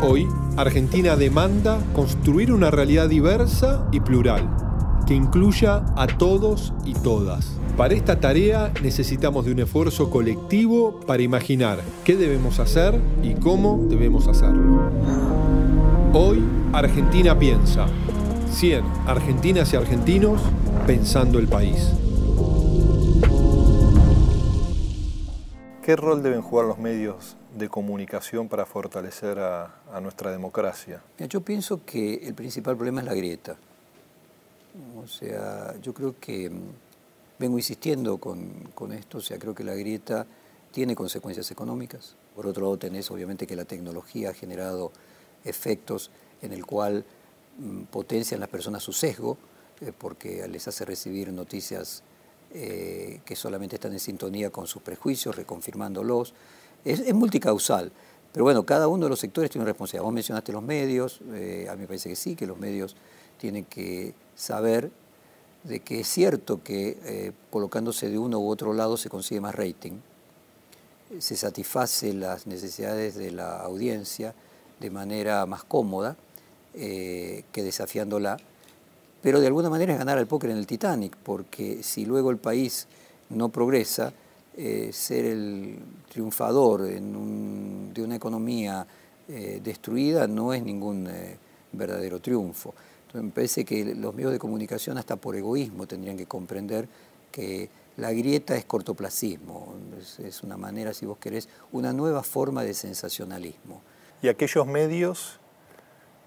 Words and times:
Hoy, 0.00 0.28
Argentina 0.56 1.16
demanda 1.16 1.80
construir 1.92 2.52
una 2.52 2.70
realidad 2.70 3.08
diversa 3.08 3.88
y 3.90 3.98
plural, 3.98 4.48
que 5.08 5.14
incluya 5.14 5.84
a 5.96 6.06
todos 6.06 6.72
y 6.84 6.94
todas. 6.94 7.58
Para 7.76 7.94
esta 7.94 8.20
tarea 8.20 8.72
necesitamos 8.80 9.44
de 9.44 9.52
un 9.52 9.58
esfuerzo 9.58 10.08
colectivo 10.08 11.00
para 11.00 11.24
imaginar 11.24 11.80
qué 12.04 12.16
debemos 12.16 12.60
hacer 12.60 13.00
y 13.24 13.34
cómo 13.34 13.86
debemos 13.88 14.28
hacerlo. 14.28 14.88
Hoy, 16.12 16.44
Argentina 16.72 17.36
piensa. 17.36 17.86
100 18.52 18.84
argentinas 19.06 19.72
y 19.72 19.76
argentinos 19.76 20.40
pensando 20.86 21.40
el 21.40 21.48
país. 21.48 21.92
¿Qué 25.82 25.96
rol 25.96 26.22
deben 26.22 26.42
jugar 26.42 26.66
los 26.66 26.78
medios 26.78 27.36
de 27.58 27.68
comunicación 27.68 28.48
para 28.48 28.64
fortalecer 28.66 29.38
a, 29.38 30.00
nuestra 30.00 30.30
democracia? 30.30 31.02
yo 31.28 31.40
pienso 31.40 31.84
que 31.84 32.14
el 32.14 32.34
principal 32.34 32.76
problema 32.76 33.00
es 33.00 33.06
la 33.06 33.14
grieta. 33.14 33.56
O 34.96 35.08
sea, 35.08 35.74
yo 35.80 35.92
creo 35.92 36.14
que 36.20 36.48
mm, 36.48 36.60
vengo 37.38 37.58
insistiendo 37.58 38.18
con, 38.18 38.92
esto, 38.92 39.18
o 39.18 39.20
sea, 39.20 39.38
creo 39.38 39.54
que 39.54 39.64
la 39.64 39.74
grieta 39.74 40.26
tiene 40.70 40.94
consecuencias 40.94 41.50
económicas. 41.50 42.14
Por 42.36 42.46
otro 42.46 42.62
lado, 42.64 42.76
tenés 42.76 43.10
obviamente 43.10 43.46
que 43.46 43.56
la 43.56 43.64
tecnología 43.64 44.30
ha 44.30 44.34
generado 44.34 44.92
efectos 45.44 46.10
en 46.42 46.52
el 46.52 46.64
cual 46.64 47.04
mm, 47.58 47.84
potencian 47.84 48.40
las 48.40 48.48
personas 48.48 48.82
su 48.82 48.92
sesgo, 48.92 49.36
eh, 49.80 49.92
porque 49.96 50.46
les 50.48 50.68
hace 50.68 50.84
recibir 50.84 51.32
noticias 51.32 52.02
eh, 52.50 53.20
que 53.24 53.36
solamente 53.36 53.76
están 53.76 53.92
en 53.92 54.00
sintonía 54.00 54.50
con 54.50 54.66
sus 54.66 54.82
prejuicios, 54.82 55.36
reconfirmándolos 55.36 56.34
es, 56.84 57.12
multicausal. 57.14 57.92
Pero 58.32 58.44
bueno, 58.44 58.64
cada 58.64 58.88
uno 58.88 59.06
de 59.06 59.10
los 59.10 59.20
sectores 59.20 59.50
tiene 59.50 59.62
una 59.62 59.72
responsabilidad. 59.72 60.04
Vos 60.04 60.12
mencionaste 60.12 60.52
los 60.52 60.62
medios, 60.62 61.20
eh, 61.32 61.66
a 61.68 61.74
mí 61.74 61.82
me 61.82 61.86
parece 61.86 62.08
que 62.08 62.16
sí, 62.16 62.36
que 62.36 62.46
los 62.46 62.58
medios 62.58 62.94
tienen 63.38 63.64
que 63.64 64.14
saber 64.34 64.90
de 65.64 65.80
que 65.80 66.00
es 66.00 66.08
cierto 66.08 66.62
que 66.62 66.98
eh, 67.04 67.32
colocándose 67.50 68.08
de 68.08 68.18
uno 68.18 68.38
u 68.38 68.48
otro 68.48 68.72
lado 68.74 68.96
se 68.96 69.08
consigue 69.08 69.40
más 69.40 69.54
rating, 69.54 69.92
se 71.18 71.36
satisface 71.36 72.12
las 72.12 72.46
necesidades 72.46 73.14
de 73.14 73.30
la 73.30 73.60
audiencia 73.60 74.34
de 74.78 74.90
manera 74.90 75.44
más 75.46 75.64
cómoda 75.64 76.16
eh, 76.74 77.44
que 77.50 77.62
desafiándola, 77.62 78.36
pero 79.22 79.40
de 79.40 79.46
alguna 79.46 79.70
manera 79.70 79.94
es 79.94 79.98
ganar 79.98 80.18
al 80.18 80.26
póker 80.26 80.50
en 80.50 80.58
el 80.58 80.66
Titanic, 80.66 81.16
porque 81.16 81.82
si 81.82 82.04
luego 82.04 82.30
el 82.30 82.36
país 82.36 82.86
no 83.30 83.48
progresa, 83.48 84.12
eh, 84.60 84.90
ser 84.92 85.24
el 85.24 85.78
triunfador 86.08 86.82
de 86.82 88.02
una 88.02 88.16
economía 88.16 88.84
eh, 89.28 89.60
destruida 89.62 90.26
no 90.26 90.52
es 90.52 90.64
ningún 90.64 91.06
eh, 91.06 91.38
verdadero 91.70 92.18
triunfo. 92.18 92.74
Entonces 93.02 93.22
me 93.22 93.30
parece 93.30 93.64
que 93.64 93.94
los 93.94 94.12
medios 94.16 94.32
de 94.32 94.40
comunicación 94.40 94.98
hasta 94.98 95.14
por 95.14 95.36
egoísmo 95.36 95.86
tendrían 95.86 96.16
que 96.16 96.26
comprender 96.26 96.88
que 97.30 97.70
la 97.98 98.10
grieta 98.10 98.56
es 98.56 98.64
cortoplacismo, 98.64 99.74
es, 100.18 100.42
una 100.42 100.56
manera, 100.56 100.92
si 100.92 101.06
vos 101.06 101.18
querés, 101.18 101.48
una 101.70 101.92
nueva 101.92 102.24
forma 102.24 102.64
de 102.64 102.74
sensacionalismo. 102.74 103.80
Y 104.22 104.28
aquellos 104.28 104.66
medios 104.66 105.38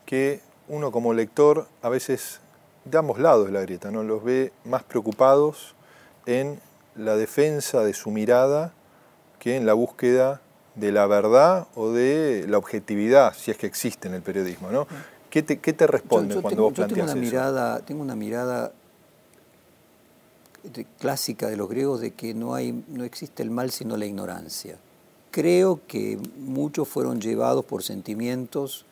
que 0.06 0.40
uno 0.70 0.94
como 0.94 1.14
lector 1.14 1.68
a 1.82 1.90
veces 1.90 2.40
de 2.86 2.98
ambos 2.98 3.20
lados 3.20 3.48
de 3.48 3.52
la 3.52 3.60
grieta, 3.60 3.92
¿no? 3.92 4.04
los 4.04 4.24
ve 4.24 4.54
más 4.64 4.84
preocupados 4.84 5.76
en 6.26 6.62
la 6.96 7.16
defensa 7.16 7.84
de 7.84 7.94
su 7.94 8.12
mirada 8.12 8.74
que 9.40 9.56
en 9.56 9.66
la 9.66 9.74
búsqueda 9.74 10.42
de 10.76 10.92
la 10.92 11.08
verdad 11.08 11.68
o 11.76 11.92
de 11.92 12.46
la 12.48 12.58
objetividad, 12.58 13.34
si 13.34 13.52
es 13.52 13.58
que 13.58 13.68
existe 13.68 14.08
en 14.08 14.14
el 14.14 14.22
periodismo. 14.22 14.70
¿no? 14.72 14.88
¿Qué, 15.30 15.42
te, 15.44 15.60
qué 15.60 15.74
te 15.74 15.88
responde 15.88 16.42
cuando 16.42 16.64
vos 16.64 16.74
planteas 16.74 16.98
tengo 16.98 17.12
una 17.12 17.22
eso? 17.22 17.32
Mirada, 17.32 17.80
tengo 17.80 18.02
una 18.02 18.16
mirada 18.16 18.72
clásica 21.00 21.50
de 21.50 21.58
los 21.58 21.70
griegos 21.70 22.02
de 22.02 22.12
que 22.12 22.34
no, 22.34 22.54
hay, 22.54 22.84
no 22.88 23.04
existe 23.04 23.44
el 23.44 23.50
mal 23.50 23.72
sino 23.72 23.98
la 23.98 24.06
ignorancia. 24.06 24.78
Creo 25.32 25.80
que 25.88 26.20
muchos 26.38 26.88
fueron 26.88 27.22
llevados 27.22 27.66
por 27.66 27.84
sentimientos 27.84 28.86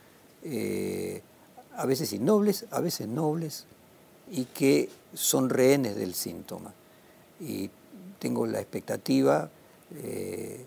eh, 0.43 1.21
a 1.75 1.85
veces 1.85 2.13
innobles, 2.13 2.65
a 2.71 2.79
veces 2.79 3.07
nobles, 3.07 3.65
y 4.31 4.45
que 4.45 4.89
son 5.13 5.49
rehenes 5.49 5.95
del 5.95 6.13
síntoma. 6.13 6.73
Y 7.39 7.69
tengo 8.19 8.45
la 8.45 8.59
expectativa, 8.59 9.49
eh, 9.95 10.65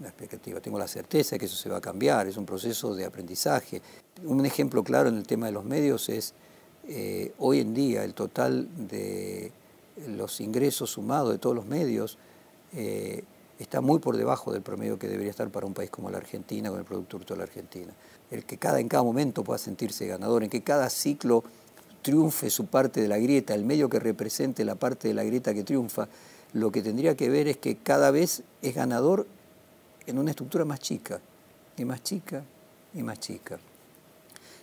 la 0.00 0.08
expectativa, 0.08 0.60
tengo 0.60 0.78
la 0.78 0.88
certeza 0.88 1.36
de 1.36 1.40
que 1.40 1.46
eso 1.46 1.56
se 1.56 1.68
va 1.68 1.78
a 1.78 1.80
cambiar, 1.80 2.26
es 2.26 2.36
un 2.36 2.46
proceso 2.46 2.94
de 2.94 3.04
aprendizaje. 3.04 3.82
Un 4.24 4.44
ejemplo 4.46 4.82
claro 4.82 5.08
en 5.08 5.16
el 5.16 5.26
tema 5.26 5.46
de 5.46 5.52
los 5.52 5.64
medios 5.64 6.08
es 6.08 6.34
eh, 6.88 7.32
hoy 7.38 7.60
en 7.60 7.74
día 7.74 8.04
el 8.04 8.14
total 8.14 8.68
de 8.88 9.52
los 10.06 10.40
ingresos 10.40 10.90
sumados 10.90 11.32
de 11.32 11.38
todos 11.38 11.54
los 11.54 11.66
medios 11.66 12.18
eh, 12.72 13.24
está 13.58 13.80
muy 13.80 13.98
por 13.98 14.16
debajo 14.16 14.52
del 14.52 14.62
promedio 14.62 14.98
que 14.98 15.08
debería 15.08 15.30
estar 15.30 15.50
para 15.50 15.66
un 15.66 15.74
país 15.74 15.90
como 15.90 16.10
la 16.10 16.18
Argentina, 16.18 16.70
con 16.70 16.78
el 16.78 16.84
Producto 16.84 17.16
Bruto 17.16 17.34
de 17.34 17.38
la 17.38 17.44
Argentina. 17.44 17.92
El 18.30 18.44
que 18.44 18.56
cada, 18.56 18.78
en 18.78 18.88
cada 18.88 19.02
momento 19.02 19.42
pueda 19.42 19.58
sentirse 19.58 20.06
ganador, 20.06 20.44
en 20.44 20.50
que 20.50 20.62
cada 20.62 20.88
ciclo 20.90 21.42
triunfe 22.02 22.50
su 22.50 22.66
parte 22.66 23.00
de 23.00 23.08
la 23.08 23.18
grieta, 23.18 23.54
el 23.54 23.64
medio 23.64 23.88
que 23.88 23.98
represente 23.98 24.64
la 24.64 24.76
parte 24.76 25.08
de 25.08 25.14
la 25.14 25.24
grieta 25.24 25.52
que 25.54 25.64
triunfa, 25.64 26.08
lo 26.52 26.72
que 26.72 26.82
tendría 26.82 27.16
que 27.16 27.28
ver 27.28 27.48
es 27.48 27.56
que 27.56 27.76
cada 27.76 28.10
vez 28.10 28.42
es 28.62 28.74
ganador 28.74 29.26
en 30.06 30.18
una 30.18 30.30
estructura 30.30 30.64
más 30.64 30.80
chica, 30.80 31.20
y 31.76 31.84
más 31.84 32.02
chica, 32.02 32.42
y 32.94 33.02
más 33.02 33.20
chica. 33.20 33.58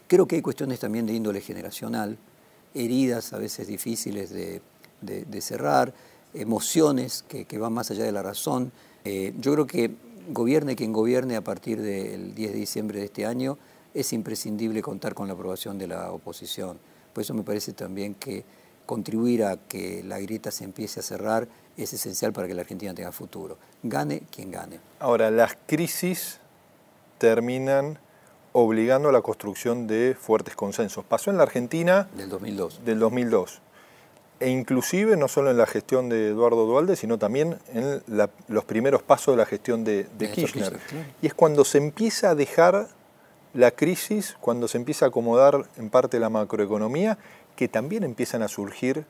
Creo 0.07 0.27
que 0.27 0.35
hay 0.35 0.41
cuestiones 0.41 0.79
también 0.79 1.05
de 1.05 1.13
índole 1.13 1.41
generacional, 1.41 2.17
heridas 2.73 3.33
a 3.33 3.37
veces 3.37 3.67
difíciles 3.67 4.29
de, 4.31 4.61
cerrar, 5.41 5.93
emociones 6.33 7.23
que, 7.27 7.57
van 7.57 7.73
más 7.73 7.91
allá 7.91 8.03
de 8.03 8.11
la 8.11 8.21
razón. 8.21 8.71
Eh, 9.03 9.33
yo 9.39 9.53
creo 9.53 9.67
que 9.67 9.91
gobierne 10.31 10.75
quien 10.75 10.91
gobierne 10.91 11.35
a 11.35 11.41
partir 11.41 11.81
del 11.81 12.35
10 12.35 12.51
de 12.51 12.57
diciembre 12.57 12.99
de 12.99 13.05
este 13.05 13.25
año, 13.25 13.57
es 13.93 14.11
imprescindible 14.13 14.81
contar 14.81 15.13
con 15.13 15.27
la 15.27 15.33
aprobación 15.33 15.77
de 15.77 15.87
la 15.87 16.11
oposición. 16.11 16.77
Por 17.13 17.21
eso 17.21 17.33
me 17.33 17.43
parece 17.43 17.73
también 17.73 18.15
que 18.15 18.43
contribuir 18.85 19.43
a 19.43 19.57
que 19.57 20.03
la 20.03 20.19
grieta 20.19 20.51
se 20.51 20.65
empiece 20.65 20.99
a 20.99 21.03
cerrar 21.03 21.47
es 21.77 21.93
esencial 21.93 22.33
para 22.33 22.47
que 22.47 22.53
la 22.53 22.61
Argentina 22.61 22.93
tenga 22.93 23.11
futuro. 23.11 23.57
Gane 23.83 24.23
quien 24.31 24.51
gane. 24.51 24.79
Ahora, 24.99 25.31
las 25.31 25.57
crisis 25.65 26.39
terminan 27.17 27.99
obligando 28.53 29.09
a 29.09 29.11
la 29.11 29.21
construcción 29.21 29.85
de 29.85 30.15
fuertes 30.17 30.55
consensos. 30.55 31.03
Pasó 31.03 31.29
en 31.29 31.37
la 31.37 31.43
Argentina... 31.43 32.07
Del 32.15 32.29
2002. 32.29 32.85
Del 32.85 32.99
2002. 32.99 33.61
E 34.39 34.49
inclusive 34.49 35.17
no 35.17 35.27
solo 35.27 35.51
en 35.51 35.57
la 35.57 35.65
gestión 35.65 36.09
de 36.09 36.29
Eduardo 36.29 36.65
Dualde, 36.65 36.95
sino 36.95 37.17
también 37.17 37.57
en 37.73 38.01
los 38.47 38.65
primeros 38.65 39.01
pasos 39.01 39.33
de 39.33 39.37
la 39.37 39.45
gestión 39.45 39.83
de, 39.83 40.07
Kirchner. 40.33 40.79
Y 41.21 41.27
es 41.27 41.33
cuando 41.33 41.65
se 41.65 41.77
empieza 41.77 42.29
a 42.29 42.35
dejar 42.35 42.87
la 43.53 43.71
crisis, 43.71 44.37
cuando 44.39 44.67
se 44.67 44.77
empieza 44.77 45.05
a 45.05 45.07
acomodar 45.09 45.65
en 45.77 45.89
parte 45.89 46.19
la 46.19 46.29
macroeconomía, 46.29 47.17
que 47.55 47.67
también 47.67 48.03
empiezan 48.03 48.41
a 48.41 48.47
surgir 48.47 49.05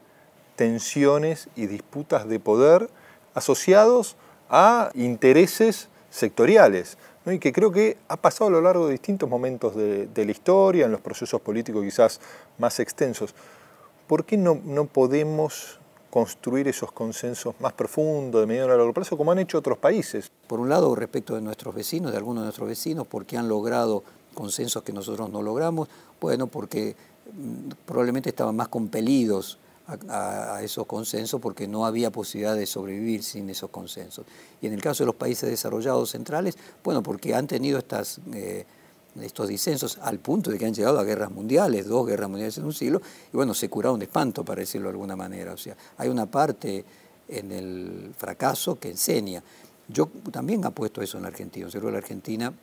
tensiones 0.56 1.50
y 1.56 1.68
disputas 1.68 2.28
de 2.28 2.40
poder 2.40 2.90
asociados 3.34 4.16
a 4.50 4.92
intereses 4.94 5.90
sectoriales, 6.10 6.98
y 7.26 7.40
que 7.40 7.52
creo 7.52 7.72
que 7.72 7.98
ha 8.08 8.18
pasado 8.18 8.48
a 8.48 8.52
lo 8.52 8.62
largo 8.62 8.86
de 8.86 8.94
distintos 8.94 9.28
momentos 9.28 9.76
de, 9.76 10.10
la 10.16 10.32
historia, 10.32 10.86
en 10.86 10.92
los 10.92 11.02
procesos 11.02 11.42
políticos 11.42 11.84
quizás 11.84 12.22
más 12.58 12.80
extensos. 12.80 13.34
¿Por 14.08 14.26
qué 14.26 14.38
no, 14.38 14.62
no 14.64 14.86
podemos 14.86 15.80
construir 16.12 16.68
esos 16.68 16.92
consensos 16.92 17.56
más 17.60 17.74
profundos, 17.74 18.42
de 18.42 18.48
mediano 18.48 18.72
a 18.72 18.78
largo 18.78 18.94
plazo, 18.94 19.18
como 19.18 19.32
han 19.32 19.40
hecho 19.40 19.58
otros 19.58 19.80
países? 19.80 20.32
Por 20.48 20.60
un 20.60 20.70
lado, 20.70 20.94
respecto 20.96 21.36
de 21.36 21.42
nuestros 21.42 21.74
vecinos, 21.74 22.12
de 22.12 22.18
algunos 22.18 22.44
de 22.44 22.46
nuestros 22.46 22.70
vecinos, 22.70 23.08
porque 23.08 23.38
han 23.38 23.50
logrado 23.50 24.04
consensos 24.36 24.84
que 24.84 24.94
nosotros 24.94 25.30
no 25.32 25.42
logramos, 25.42 25.90
bueno, 26.22 26.46
porque 26.48 26.96
mm, 27.34 27.72
probablemente 27.86 28.30
estaban 28.30 28.56
más 28.56 28.68
compelidos 28.68 29.58
a, 29.88 30.62
esos 30.64 30.86
consensos 30.86 31.40
porque 31.40 31.68
no 31.68 31.86
había 31.86 32.12
posibilidad 32.12 32.56
de 32.56 32.66
sobrevivir 32.66 33.24
sin 33.24 33.50
esos 33.50 33.70
consensos. 33.70 34.26
Y 34.62 34.68
en 34.68 34.74
el 34.74 34.82
caso 34.82 35.04
de 35.04 35.08
los 35.08 35.16
países 35.16 35.50
desarrollados 35.50 36.12
centrales, 36.12 36.58
bueno, 36.84 37.04
porque 37.04 37.36
han 37.36 37.48
tenido 37.48 37.78
estas, 37.78 38.20
eh, 38.34 38.66
estos 39.22 39.48
disensos 39.48 39.98
al 40.02 40.20
punto 40.20 40.50
de 40.52 40.58
que 40.58 40.66
han 40.66 40.74
llegado 40.74 41.00
a 41.00 41.04
guerras 41.04 41.32
mundiales, 41.32 41.88
dos 41.88 42.08
guerras 42.08 42.30
mundiales 42.30 42.58
en 42.58 42.66
un 42.66 42.74
siglo, 42.74 43.02
y 43.32 43.36
bueno, 43.36 43.54
se 43.54 43.70
curaron 43.70 44.00
de 44.00 44.06
espanto, 44.06 44.44
para 44.44 44.62
decirlo 44.62 44.88
de 44.88 44.94
alguna 44.94 45.16
manera. 45.16 45.54
O 45.54 45.58
sea, 45.58 45.76
hay 45.98 46.10
una 46.10 46.26
parte 46.26 46.84
en 47.28 47.52
el 47.52 48.14
fracaso 48.18 48.80
que 48.80 48.90
enseña. 48.90 49.44
Yo 49.88 50.10
también 50.32 50.66
apuesto 50.66 51.02
eso 51.02 51.18
en 51.18 51.24
la 51.24 51.30
Argentina. 51.30 51.68
Yo 51.70 51.92
la 51.92 51.98
Argentina 51.98 52.54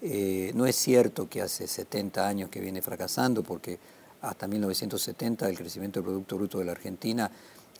eh, 0.00 0.52
no 0.54 0.64
es 0.66 0.76
cierto 0.76 1.28
que 1.28 1.42
hace 1.42 1.66
70 1.66 2.26
años 2.26 2.50
que 2.50 2.60
viene 2.60 2.82
fracasando, 2.82 3.42
porque 3.42 3.78
hasta 4.22 4.46
1970 4.46 5.48
el 5.48 5.56
crecimiento 5.56 6.00
del 6.00 6.04
Producto 6.04 6.36
Bruto 6.36 6.58
de 6.58 6.64
la 6.64 6.72
Argentina 6.72 7.30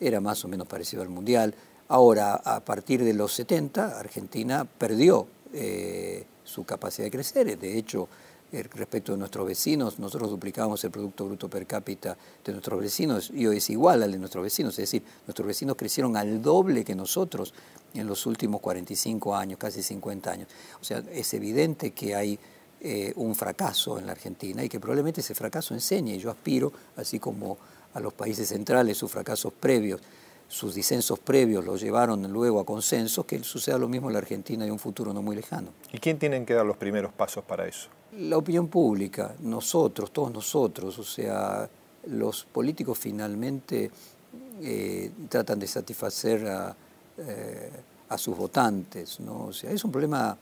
era 0.00 0.20
más 0.20 0.44
o 0.44 0.48
menos 0.48 0.66
parecido 0.66 1.02
al 1.02 1.08
mundial. 1.08 1.54
Ahora, 1.88 2.34
a 2.34 2.60
partir 2.60 3.02
de 3.02 3.14
los 3.14 3.32
70, 3.32 3.98
Argentina 3.98 4.64
perdió 4.64 5.26
eh, 5.52 6.24
su 6.44 6.64
capacidad 6.64 7.06
de 7.06 7.10
crecer. 7.10 7.58
De 7.58 7.78
hecho, 7.78 8.08
eh, 8.50 8.62
respecto 8.74 9.12
de 9.12 9.18
nuestros 9.18 9.46
vecinos, 9.46 9.98
nosotros 9.98 10.30
duplicamos 10.30 10.82
el 10.84 10.90
Producto 10.90 11.26
Bruto 11.26 11.48
Per 11.50 11.66
cápita 11.66 12.16
de 12.44 12.52
nuestros 12.52 12.80
vecinos 12.80 13.30
y 13.34 13.46
hoy 13.46 13.58
es 13.58 13.68
igual 13.68 14.02
al 14.02 14.12
de 14.12 14.18
nuestros 14.18 14.42
vecinos, 14.42 14.72
es 14.74 14.90
decir, 14.90 15.02
nuestros 15.26 15.46
vecinos 15.46 15.76
crecieron 15.76 16.16
al 16.16 16.40
doble 16.40 16.82
que 16.82 16.94
nosotros 16.94 17.52
en 17.92 18.06
los 18.06 18.24
últimos 18.24 18.62
45 18.62 19.36
años, 19.36 19.58
casi 19.58 19.82
50 19.82 20.30
años. 20.30 20.48
O 20.80 20.84
sea, 20.84 21.02
es 21.12 21.34
evidente 21.34 21.90
que 21.90 22.14
hay 22.14 22.38
eh, 22.80 23.12
un 23.16 23.34
fracaso 23.34 23.98
en 23.98 24.06
la 24.06 24.12
Argentina 24.12 24.62
y 24.62 24.68
que 24.68 24.78
probablemente 24.78 25.20
ese 25.20 25.34
fracaso 25.34 25.74
enseñe. 25.74 26.14
Y 26.14 26.18
yo 26.18 26.30
aspiro, 26.30 26.72
así 26.96 27.18
como 27.18 27.58
a 27.94 28.00
los 28.00 28.12
países 28.12 28.48
centrales, 28.48 28.96
sus 28.96 29.10
fracasos 29.10 29.52
previos, 29.52 30.00
sus 30.48 30.74
disensos 30.74 31.18
previos 31.18 31.64
los 31.64 31.80
llevaron 31.80 32.22
luego 32.32 32.60
a 32.60 32.64
consensos, 32.64 33.26
que 33.26 33.42
suceda 33.44 33.78
lo 33.78 33.88
mismo 33.88 34.08
en 34.08 34.14
la 34.14 34.20
Argentina 34.20 34.66
y 34.66 34.70
un 34.70 34.78
futuro 34.78 35.12
no 35.12 35.22
muy 35.22 35.36
lejano. 35.36 35.68
¿Y 35.92 35.98
quién 35.98 36.18
tienen 36.18 36.46
que 36.46 36.54
dar 36.54 36.64
los 36.64 36.76
primeros 36.76 37.12
pasos 37.12 37.44
para 37.44 37.66
eso? 37.66 37.88
La 38.16 38.38
opinión 38.38 38.68
pública, 38.68 39.34
nosotros, 39.40 40.10
todos 40.10 40.32
nosotros, 40.32 40.98
o 40.98 41.04
sea, 41.04 41.68
los 42.06 42.44
políticos 42.44 42.98
finalmente 42.98 43.90
eh, 44.62 45.10
tratan 45.28 45.58
de 45.58 45.66
satisfacer 45.66 46.46
a, 46.46 46.74
eh, 47.18 47.70
a 48.08 48.16
sus 48.16 48.36
votantes, 48.36 49.20
¿no? 49.20 49.46
O 49.46 49.52
sea, 49.52 49.70
es 49.70 49.84
un 49.84 49.92
problema 49.92 50.36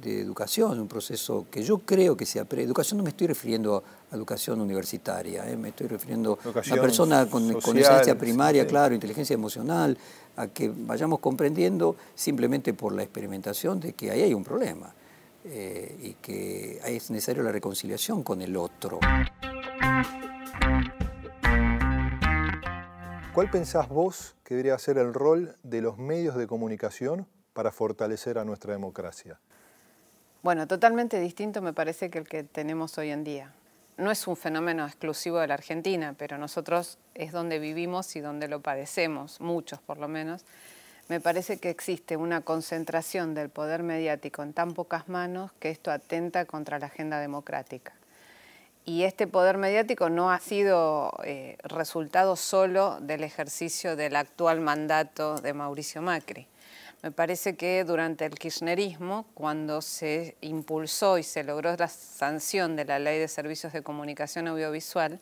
de 0.00 0.20
educación, 0.20 0.80
un 0.80 0.88
proceso 0.88 1.46
que 1.50 1.62
yo 1.62 1.78
creo 1.78 2.16
que 2.16 2.26
se 2.26 2.40
aprende. 2.40 2.66
Educación 2.66 2.98
no 2.98 3.04
me 3.04 3.10
estoy 3.10 3.26
refiriendo 3.26 3.82
a 4.10 4.16
educación 4.16 4.60
universitaria, 4.60 5.48
¿eh? 5.50 5.56
me 5.56 5.68
estoy 5.68 5.88
refiriendo 5.88 6.38
a 6.44 6.72
una 6.72 6.82
persona 6.82 7.26
con, 7.26 7.60
con 7.60 7.76
primaria, 8.18 8.66
claro, 8.66 8.94
inteligencia 8.94 9.34
emocional, 9.34 9.96
a 10.36 10.46
que 10.48 10.72
vayamos 10.74 11.20
comprendiendo 11.20 11.96
simplemente 12.14 12.72
por 12.72 12.94
la 12.94 13.02
experimentación 13.02 13.80
de 13.80 13.92
que 13.92 14.10
ahí 14.10 14.22
hay 14.22 14.34
un 14.34 14.44
problema 14.44 14.92
eh, 15.44 15.96
y 16.02 16.14
que 16.14 16.80
es 16.84 17.10
necesario 17.10 17.42
la 17.42 17.52
reconciliación 17.52 18.22
con 18.22 18.40
el 18.40 18.56
otro. 18.56 19.00
¿Cuál 23.32 23.50
pensás 23.50 23.88
vos 23.88 24.34
que 24.44 24.54
debería 24.54 24.78
ser 24.78 24.98
el 24.98 25.14
rol 25.14 25.56
de 25.62 25.80
los 25.82 25.98
medios 25.98 26.36
de 26.36 26.46
comunicación 26.46 27.26
para 27.52 27.70
fortalecer 27.70 28.38
a 28.38 28.44
nuestra 28.44 28.72
democracia? 28.72 29.38
Bueno, 30.42 30.66
totalmente 30.66 31.20
distinto 31.20 31.60
me 31.60 31.74
parece 31.74 32.08
que 32.08 32.16
el 32.16 32.26
que 32.26 32.44
tenemos 32.44 32.96
hoy 32.96 33.10
en 33.10 33.24
día. 33.24 33.52
No 33.98 34.10
es 34.10 34.26
un 34.26 34.38
fenómeno 34.38 34.86
exclusivo 34.86 35.38
de 35.38 35.46
la 35.46 35.52
Argentina, 35.52 36.14
pero 36.16 36.38
nosotros 36.38 36.96
es 37.14 37.32
donde 37.32 37.58
vivimos 37.58 38.16
y 38.16 38.20
donde 38.20 38.48
lo 38.48 38.60
padecemos, 38.60 39.38
muchos 39.42 39.80
por 39.82 39.98
lo 39.98 40.08
menos. 40.08 40.46
Me 41.08 41.20
parece 41.20 41.58
que 41.58 41.68
existe 41.68 42.16
una 42.16 42.40
concentración 42.40 43.34
del 43.34 43.50
poder 43.50 43.82
mediático 43.82 44.42
en 44.42 44.54
tan 44.54 44.72
pocas 44.72 45.10
manos 45.10 45.52
que 45.60 45.68
esto 45.68 45.90
atenta 45.90 46.46
contra 46.46 46.78
la 46.78 46.86
agenda 46.86 47.20
democrática. 47.20 47.92
Y 48.86 49.02
este 49.02 49.26
poder 49.26 49.58
mediático 49.58 50.08
no 50.08 50.30
ha 50.32 50.38
sido 50.40 51.12
eh, 51.22 51.58
resultado 51.64 52.36
solo 52.36 52.98
del 53.02 53.24
ejercicio 53.24 53.94
del 53.94 54.16
actual 54.16 54.62
mandato 54.62 55.34
de 55.34 55.52
Mauricio 55.52 56.00
Macri 56.00 56.48
me 57.02 57.10
parece 57.10 57.56
que 57.56 57.82
durante 57.84 58.26
el 58.26 58.34
kirchnerismo, 58.34 59.26
cuando 59.32 59.80
se 59.80 60.36
impulsó 60.42 61.16
y 61.16 61.22
se 61.22 61.42
logró 61.44 61.74
la 61.76 61.88
sanción 61.88 62.76
de 62.76 62.84
la 62.84 62.98
Ley 62.98 63.18
de 63.18 63.28
Servicios 63.28 63.72
de 63.72 63.82
Comunicación 63.82 64.48
Audiovisual, 64.48 65.18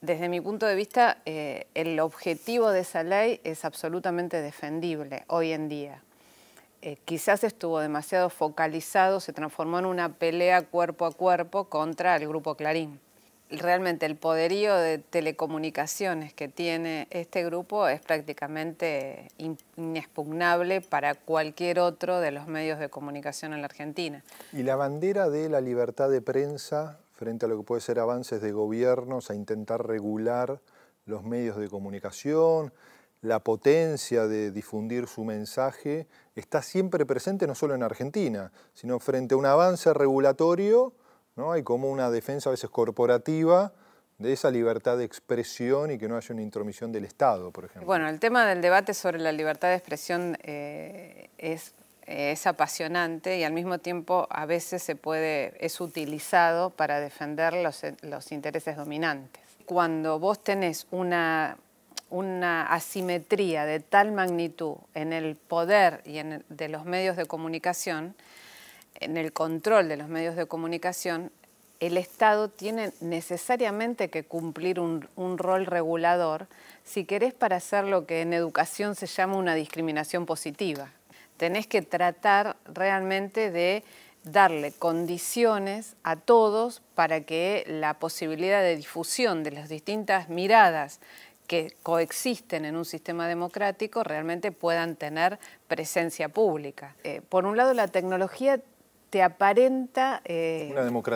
desde 0.00 0.28
mi 0.28 0.40
punto 0.40 0.66
de 0.66 0.74
vista, 0.74 1.18
eh, 1.24 1.66
el 1.74 1.98
objetivo 1.98 2.70
de 2.70 2.80
esa 2.80 3.02
ley 3.02 3.40
es 3.42 3.64
absolutamente 3.64 4.40
defendible 4.40 5.24
hoy 5.28 5.52
en 5.52 5.68
día. 5.68 6.02
Eh, 6.82 6.98
quizás 7.04 7.42
estuvo 7.42 7.80
demasiado 7.80 8.28
focalizado, 8.30 9.18
se 9.18 9.32
transformó 9.32 9.78
en 9.78 9.86
una 9.86 10.12
pelea 10.12 10.62
cuerpo 10.62 11.06
a 11.06 11.12
cuerpo 11.12 11.64
contra 11.64 12.14
el 12.16 12.28
Grupo 12.28 12.54
Clarín 12.54 13.00
realmente 13.50 14.06
el 14.06 14.16
poderío 14.16 14.74
de 14.76 14.98
telecomunicaciones 14.98 16.32
que 16.32 16.48
tiene 16.48 17.06
este 17.10 17.44
grupo 17.44 17.86
es 17.88 18.00
prácticamente 18.00 19.28
inexpugnable 19.76 20.80
para 20.80 21.14
cualquier 21.14 21.78
otro 21.78 22.20
de 22.20 22.30
los 22.30 22.46
medios 22.46 22.78
de 22.78 22.88
comunicación 22.88 23.52
en 23.52 23.60
la 23.60 23.66
Argentina. 23.66 24.24
¿Y 24.52 24.62
la 24.62 24.76
bandera 24.76 25.28
de 25.28 25.48
la 25.48 25.60
libertad 25.60 26.10
de 26.10 26.22
prensa 26.22 26.98
frente 27.12 27.46
a 27.46 27.48
lo 27.48 27.58
que 27.58 27.64
puede 27.64 27.80
ser 27.80 27.98
avances 27.98 28.40
de 28.40 28.52
gobiernos 28.52 29.30
a 29.30 29.34
intentar 29.34 29.86
regular 29.86 30.60
los 31.06 31.22
medios 31.22 31.56
de 31.56 31.68
comunicación, 31.68 32.72
la 33.20 33.40
potencia 33.40 34.26
de 34.26 34.50
difundir 34.50 35.06
su 35.06 35.24
mensaje, 35.24 36.06
está 36.34 36.60
siempre 36.60 37.06
presente 37.06 37.46
no 37.46 37.54
solo 37.54 37.74
en 37.74 37.82
Argentina, 37.82 38.52
sino 38.74 38.98
frente 39.00 39.34
a 39.34 39.38
un 39.38 39.46
avance 39.46 39.92
regulatorio 39.94 40.92
¿no? 41.36 41.52
Hay 41.52 41.62
como 41.62 41.90
una 41.90 42.10
defensa 42.10 42.50
a 42.50 42.52
veces 42.52 42.70
corporativa 42.70 43.72
de 44.18 44.32
esa 44.32 44.50
libertad 44.50 44.96
de 44.96 45.04
expresión 45.04 45.90
y 45.90 45.98
que 45.98 46.08
no 46.08 46.16
haya 46.16 46.32
una 46.32 46.42
intromisión 46.42 46.92
del 46.92 47.04
Estado, 47.04 47.50
por 47.50 47.64
ejemplo. 47.64 47.86
Bueno, 47.86 48.08
el 48.08 48.20
tema 48.20 48.46
del 48.46 48.60
debate 48.60 48.94
sobre 48.94 49.18
la 49.18 49.32
libertad 49.32 49.68
de 49.68 49.74
expresión 49.74 50.38
eh, 50.42 51.30
es, 51.38 51.74
apasionante 52.46 53.38
y 53.38 53.44
al 53.44 53.52
mismo 53.52 53.78
tiempo 53.78 54.26
a 54.30 54.46
veces 54.46 54.82
se 54.82 54.94
puede, 54.94 55.54
es 55.64 55.80
utilizado 55.80 56.70
para 56.70 57.00
defender 57.00 57.54
los, 57.54 57.82
los 58.02 58.30
intereses 58.30 58.76
dominantes. 58.76 59.42
Cuando 59.64 60.18
vos 60.18 60.44
tenés 60.44 60.86
una, 60.90 61.56
una 62.10 62.66
asimetría 62.66 63.64
de 63.64 63.80
tal 63.80 64.12
magnitud 64.12 64.76
en 64.92 65.12
el 65.12 65.36
poder 65.36 66.02
y 66.04 66.18
en 66.18 66.44
de 66.48 66.68
los 66.68 66.84
medios 66.84 67.16
de 67.16 67.24
comunicación, 67.24 68.14
en 69.00 69.16
el 69.16 69.32
control 69.32 69.88
de 69.88 69.96
los 69.96 70.08
medios 70.08 70.36
de 70.36 70.46
comunicación, 70.46 71.30
el 71.80 71.96
Estado 71.96 72.48
tiene 72.48 72.92
necesariamente 73.00 74.08
que 74.08 74.24
cumplir 74.24 74.80
un, 74.80 75.08
rol 75.38 75.66
regulador 75.66 76.46
si 76.84 77.04
querés 77.04 77.34
para 77.34 77.56
hacer 77.56 77.84
lo 77.84 78.06
que 78.06 78.22
en 78.22 78.32
educación 78.32 78.94
se 78.94 79.06
llama 79.06 79.36
una 79.36 79.54
discriminación 79.54 80.24
positiva. 80.24 80.92
Tenés 81.36 81.66
que 81.66 81.82
tratar 81.82 82.56
realmente 82.64 83.50
de 83.50 83.82
darle 84.22 84.72
condiciones 84.72 85.96
a 86.04 86.16
todos 86.16 86.80
para 86.94 87.22
que 87.22 87.64
la 87.66 87.94
posibilidad 87.94 88.62
de 88.62 88.76
difusión 88.76 89.42
de 89.42 89.50
las 89.50 89.68
distintas 89.68 90.28
miradas 90.28 91.00
que 91.46 91.76
coexisten 91.82 92.64
en 92.64 92.76
un 92.76 92.86
sistema 92.86 93.28
democrático 93.28 94.02
realmente 94.02 94.52
puedan 94.52 94.96
tener 94.96 95.38
presencia 95.68 96.30
pública. 96.30 96.96
Eh, 97.04 97.20
por 97.28 97.44
un 97.44 97.58
lado, 97.58 97.74
la 97.74 97.88
tecnología 97.88 98.60
te 99.14 99.22
aparenta 99.22 100.20
eh, 100.24 100.70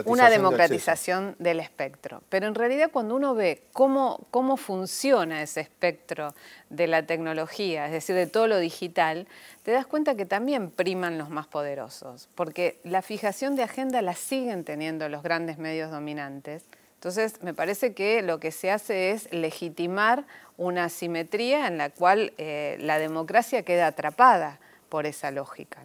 una 0.05 0.31
democratización, 0.31 1.35
del, 1.41 1.59
espectro. 1.59 2.23
Pero 2.29 2.47
en 2.47 2.55
realidad 2.55 2.91
cuando 2.93 3.17
uno 3.17 3.35
ve 3.35 3.65
cómo, 3.73 4.21
cómo 4.31 4.57
funciona 4.57 5.43
ese 5.43 5.63
espectro 5.63 6.33
de 6.71 6.87
la 6.87 7.05
tecnología, 7.07 7.87
es 7.87 7.91
decir, 7.91 8.15
de 8.15 8.29
todo 8.29 8.47
lo 8.47 8.59
digital, 8.61 9.27
te 9.65 9.73
das 9.73 9.85
cuenta 9.85 10.15
que 10.15 10.27
también 10.27 10.71
priman 10.71 11.19
los 11.19 11.29
más 11.29 11.49
poderosos, 11.49 12.29
porque 12.37 12.79
la 12.85 13.03
fijación 13.03 13.57
de 13.57 13.65
agenda 13.65 14.01
la 14.01 14.15
siguen 14.15 14.63
teniendo 14.63 15.09
los 15.09 15.25
grandes 15.25 15.59
medios 15.59 15.91
dominantes. 15.91 16.63
Entonces, 16.95 17.43
me 17.43 17.53
parece 17.53 17.95
que 17.95 18.23
lo 18.23 18.39
que 18.39 18.53
se 18.53 18.71
hace 18.71 19.11
es 19.11 19.29
legitimar 19.33 20.25
una 20.57 20.85
asimetría 20.85 21.67
en 21.67 21.79
la 21.79 21.91
cual 21.91 22.33
eh, 22.39 22.77
la 22.79 23.01
democracia 23.01 23.65
queda 23.65 23.89
atrapada 23.89 24.61
por 24.89 25.05
esa 25.05 25.33
lógica. 25.33 25.81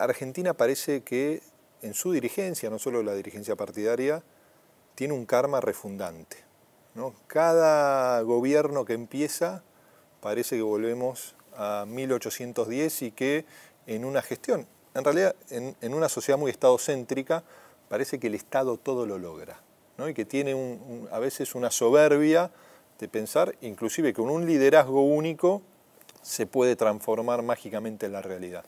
Argentina 0.00 0.54
parece 0.54 1.02
que 1.02 1.42
en 1.82 1.94
su 1.94 2.12
dirigencia, 2.12 2.70
no 2.70 2.78
solo 2.78 3.02
la 3.02 3.14
dirigencia 3.14 3.54
partidaria, 3.54 4.22
tiene 4.94 5.12
un 5.14 5.26
karma 5.26 5.60
refundante. 5.60 6.38
¿no? 6.94 7.14
Cada 7.26 8.20
gobierno 8.22 8.84
que 8.84 8.94
empieza 8.94 9.62
parece 10.20 10.56
que 10.56 10.62
volvemos 10.62 11.34
a 11.54 11.84
1810 11.86 13.02
y 13.02 13.10
que 13.12 13.44
en 13.86 14.04
una 14.04 14.22
gestión, 14.22 14.66
en 14.94 15.04
realidad 15.04 15.36
en, 15.50 15.94
una 15.94 16.08
sociedad 16.08 16.38
muy 16.38 16.50
estadocéntrica, 16.50 17.44
parece 17.88 18.18
que 18.18 18.28
el 18.28 18.34
Estado 18.34 18.78
todo 18.78 19.04
lo 19.04 19.18
logra 19.18 19.60
¿no? 19.98 20.08
y 20.08 20.14
que 20.14 20.24
tiene 20.24 20.56
a 21.10 21.18
veces 21.18 21.54
una 21.54 21.70
soberbia 21.70 22.50
de 22.98 23.08
pensar 23.08 23.54
inclusive 23.60 24.12
con 24.12 24.30
un 24.30 24.46
liderazgo 24.46 25.02
único 25.02 25.62
se 26.22 26.46
puede 26.46 26.76
transformar 26.76 27.42
mágicamente 27.42 28.06
en 28.06 28.12
la 28.12 28.22
realidad. 28.22 28.64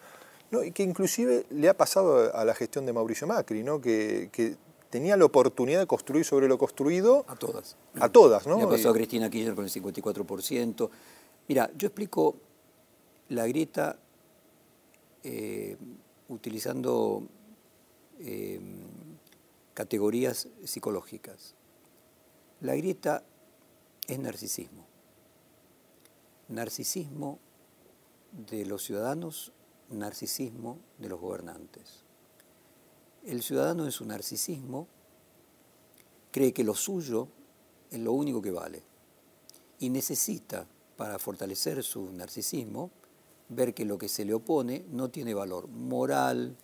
No, 0.52 0.62
y 0.62 0.70
que 0.70 0.82
inclusive 0.82 1.46
le 1.48 1.70
ha 1.70 1.76
pasado 1.76 2.34
a 2.36 2.44
la 2.44 2.54
gestión 2.54 2.84
de 2.84 2.92
Mauricio 2.92 3.26
Macri, 3.26 3.62
¿no? 3.62 3.80
que, 3.80 4.28
tenía 4.90 5.16
la 5.16 5.24
oportunidad 5.24 5.80
de 5.80 5.86
construir 5.86 6.26
sobre 6.26 6.46
lo 6.48 6.58
construido. 6.58 7.24
A 7.26 7.34
todas. 7.34 7.78
A 7.98 8.10
todas, 8.10 8.46
¿no? 8.46 8.58
Le 8.58 8.64
ha 8.64 8.68
pasado 8.68 8.90
a 8.90 8.92
Cristina 8.92 9.30
Kirchner 9.30 9.54
con 9.54 9.64
el 9.64 9.70
54%. 9.70 10.90
Mira, 11.48 11.70
yo 11.78 11.86
explico 11.86 12.36
la 13.30 13.46
grieta 13.46 13.98
eh, 15.22 15.78
utilizando 16.28 17.22
eh, 18.20 18.60
categorías 19.72 20.48
psicológicas. 20.64 21.54
La 22.60 22.76
grieta 22.76 23.24
es 24.06 24.18
narcisismo. 24.18 24.86
narcisismo 26.48 27.38
de 28.32 28.66
los 28.66 28.84
ciudadanos, 28.84 29.52
narcisismo 29.92 30.78
de 30.98 31.08
los 31.08 31.20
gobernantes. 31.20 32.04
El 33.24 33.42
ciudadano 33.42 33.84
en 33.84 33.92
su 33.92 34.04
narcisismo 34.04 34.88
cree 36.30 36.52
que 36.52 36.64
lo 36.64 36.74
suyo 36.74 37.28
es 37.90 38.00
lo 38.00 38.12
único 38.12 38.42
que 38.42 38.50
vale 38.50 38.82
y 39.78 39.90
necesita, 39.90 40.66
para 40.96 41.18
fortalecer 41.18 41.82
su 41.82 42.12
narcisismo, 42.12 42.90
ver 43.48 43.74
que 43.74 43.84
lo 43.84 43.98
que 43.98 44.08
se 44.08 44.24
le 44.24 44.34
opone 44.34 44.84
no 44.90 45.10
tiene 45.10 45.34
valor 45.34 45.68
moral, 45.68 46.56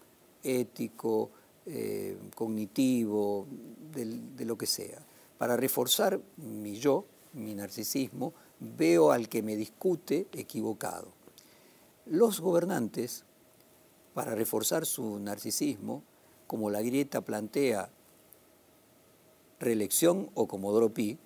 ético, 0.42 1.30
eh, 1.66 2.16
cognitivo, 2.34 3.46
de 3.92 4.44
lo 4.44 4.56
que 4.56 4.66
sea. 4.66 5.04
Para 5.36 5.56
reforzar 5.56 6.20
mi 6.36 6.78
yo, 6.78 7.04
mi 7.32 7.54
narcisismo, 7.54 8.32
veo 8.60 9.10
al 9.10 9.28
que 9.28 9.42
me 9.42 9.56
discute 9.56 10.28
equivocado. 10.32 11.17
Los 12.10 12.40
gobernantes, 12.40 13.24
para 14.14 14.34
reforzar 14.34 14.86
su 14.86 15.18
narcisismo, 15.18 16.02
como 16.46 16.70
la 16.70 16.80
grieta 16.80 17.20
plantea 17.20 17.90
reelección 19.60 20.30
o 20.32 20.48
como 20.48 20.88
Pi, 20.90 21.18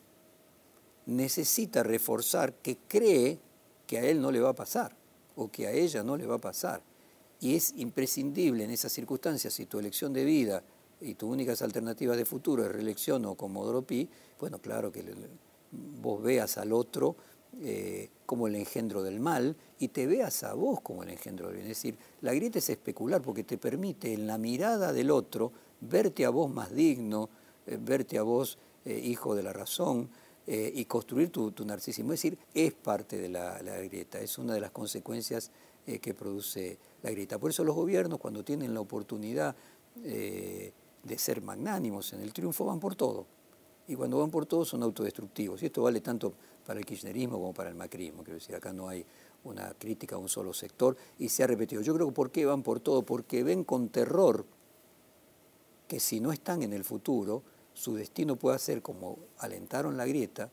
necesita 1.06 1.84
reforzar 1.84 2.54
que 2.54 2.78
cree 2.88 3.38
que 3.86 3.98
a 3.98 4.04
él 4.04 4.20
no 4.20 4.32
le 4.32 4.40
va 4.40 4.50
a 4.50 4.54
pasar 4.54 4.96
o 5.36 5.50
que 5.52 5.68
a 5.68 5.70
ella 5.70 6.02
no 6.02 6.16
le 6.16 6.26
va 6.26 6.36
a 6.36 6.40
pasar. 6.40 6.82
Y 7.40 7.54
es 7.54 7.74
imprescindible 7.76 8.64
en 8.64 8.70
esas 8.70 8.92
circunstancias, 8.92 9.54
si 9.54 9.66
tu 9.66 9.78
elección 9.78 10.12
de 10.12 10.24
vida 10.24 10.64
y 11.00 11.14
tus 11.14 11.30
únicas 11.30 11.62
alternativas 11.62 12.16
de 12.16 12.24
futuro 12.24 12.64
es 12.64 12.72
reelección 12.72 13.24
o 13.26 13.36
como 13.36 13.82
Pi, 13.82 14.08
bueno, 14.40 14.58
claro 14.58 14.90
que 14.90 15.04
vos 15.70 16.22
veas 16.22 16.58
al 16.58 16.72
otro 16.72 17.14
eh, 17.60 18.08
como 18.24 18.46
el 18.46 18.56
engendro 18.56 19.02
del 19.02 19.20
mal 19.20 19.54
y 19.78 19.88
te 19.88 20.06
veas 20.06 20.42
a 20.42 20.54
vos 20.54 20.80
como 20.80 21.02
el 21.02 21.10
engendro 21.10 21.48
del 21.48 21.56
bien. 21.56 21.66
Es 21.70 21.76
decir, 21.76 21.98
la 22.22 22.32
grieta 22.32 22.58
es 22.58 22.70
especular 22.70 23.20
porque 23.20 23.44
te 23.44 23.58
permite 23.58 24.14
en 24.14 24.26
la 24.26 24.38
mirada 24.38 24.92
del 24.92 25.10
otro 25.10 25.52
verte 25.80 26.24
a 26.24 26.30
vos 26.30 26.50
más 26.50 26.74
digno, 26.74 27.28
eh, 27.66 27.78
verte 27.80 28.16
a 28.16 28.22
vos 28.22 28.58
eh, 28.84 28.98
hijo 29.04 29.34
de 29.34 29.42
la 29.42 29.52
razón 29.52 30.10
y 30.44 30.86
construir 30.86 31.30
tu, 31.30 31.52
narcisismo. 31.64 32.12
Es 32.12 32.18
decir, 32.18 32.36
es 32.52 32.72
parte 32.72 33.16
de 33.16 33.28
la, 33.28 33.60
grieta, 33.60 34.18
es 34.18 34.38
una 34.38 34.54
de 34.54 34.60
las 34.60 34.72
consecuencias 34.72 35.52
que 35.86 36.14
produce 36.14 36.78
la 37.00 37.12
grieta. 37.12 37.38
Por 37.38 37.50
eso 37.50 37.62
los 37.62 37.76
gobiernos 37.76 38.18
cuando 38.18 38.42
tienen 38.42 38.74
la 38.74 38.80
oportunidad 38.80 39.54
de 40.02 40.72
ser 41.16 41.42
magnánimos 41.42 42.12
en 42.12 42.22
el 42.22 42.32
triunfo 42.32 42.64
van 42.64 42.80
por 42.80 42.96
todo. 42.96 43.24
Y 43.88 43.94
cuando 43.94 44.18
van 44.18 44.30
por 44.30 44.46
todo 44.46 44.64
son 44.64 44.82
autodestructivos. 44.82 45.62
Y 45.62 45.66
esto 45.66 45.82
vale 45.82 46.00
tanto 46.00 46.34
para 46.66 46.80
el 46.80 46.86
kirchnerismo 46.86 47.38
como 47.38 47.52
para 47.52 47.68
el 47.68 47.74
macrismo. 47.74 48.22
Quiero 48.22 48.38
decir, 48.38 48.54
acá 48.54 48.72
no 48.72 48.88
hay 48.88 49.04
una 49.44 49.74
crítica 49.78 50.16
a 50.16 50.18
un 50.18 50.28
solo 50.28 50.52
sector 50.52 50.96
y 51.18 51.28
se 51.28 51.42
ha 51.42 51.46
repetido. 51.46 51.82
Yo 51.82 51.94
creo 51.94 52.08
que 52.08 52.12
¿por 52.12 52.30
qué 52.30 52.46
van 52.46 52.62
por 52.62 52.80
todo? 52.80 53.02
Porque 53.02 53.42
ven 53.42 53.64
con 53.64 53.88
terror 53.88 54.44
que 55.88 56.00
si 56.00 56.20
no 56.20 56.32
están 56.32 56.62
en 56.62 56.72
el 56.72 56.84
futuro, 56.84 57.42
su 57.74 57.94
destino 57.94 58.36
puede 58.36 58.58
ser, 58.58 58.82
como 58.82 59.18
alentaron 59.38 59.96
la 59.96 60.06
grieta, 60.06 60.50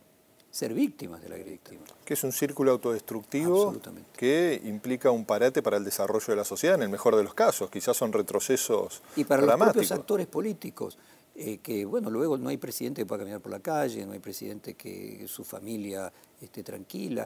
ser 0.52 0.74
víctimas 0.74 1.22
de 1.22 1.30
la 1.30 1.38
grieta. 1.38 1.72
Que 2.04 2.14
es 2.14 2.24
un 2.24 2.32
círculo 2.32 2.72
autodestructivo 2.72 3.76
que 4.18 4.60
implica 4.66 5.12
un 5.12 5.26
parate 5.26 5.62
para 5.62 5.78
el 5.78 5.84
desarrollo 5.84 6.26
de 6.28 6.36
la 6.36 6.44
sociedad, 6.44 6.76
en 6.76 6.84
el 6.84 6.90
mejor 6.90 7.16
de 7.16 7.24
los 7.24 7.34
casos. 7.34 7.70
Quizás 7.70 7.96
son 7.96 8.12
retrocesos 8.12 9.02
Y 9.16 9.24
para 9.24 9.44
los 9.44 9.56
propios 9.56 9.92
actores 9.92 10.28
políticos. 10.28 10.98
Eh, 11.42 11.60
que, 11.60 11.86
bueno, 11.86 12.10
luego 12.10 12.38
no 12.38 12.50
hay 12.50 12.58
presidente 12.58 13.02
que 13.02 13.06
pueda 13.06 13.20
caminar 13.20 13.40
por 13.40 13.54
la 13.54 13.62
calle, 13.62 14.06
no 14.06 14.12
hay 14.12 14.20
presidente 14.20 14.74
que 14.74 15.26
su 15.26 15.46
familia 15.46 16.12
esté 16.42 16.64
tranquila. 16.64 17.26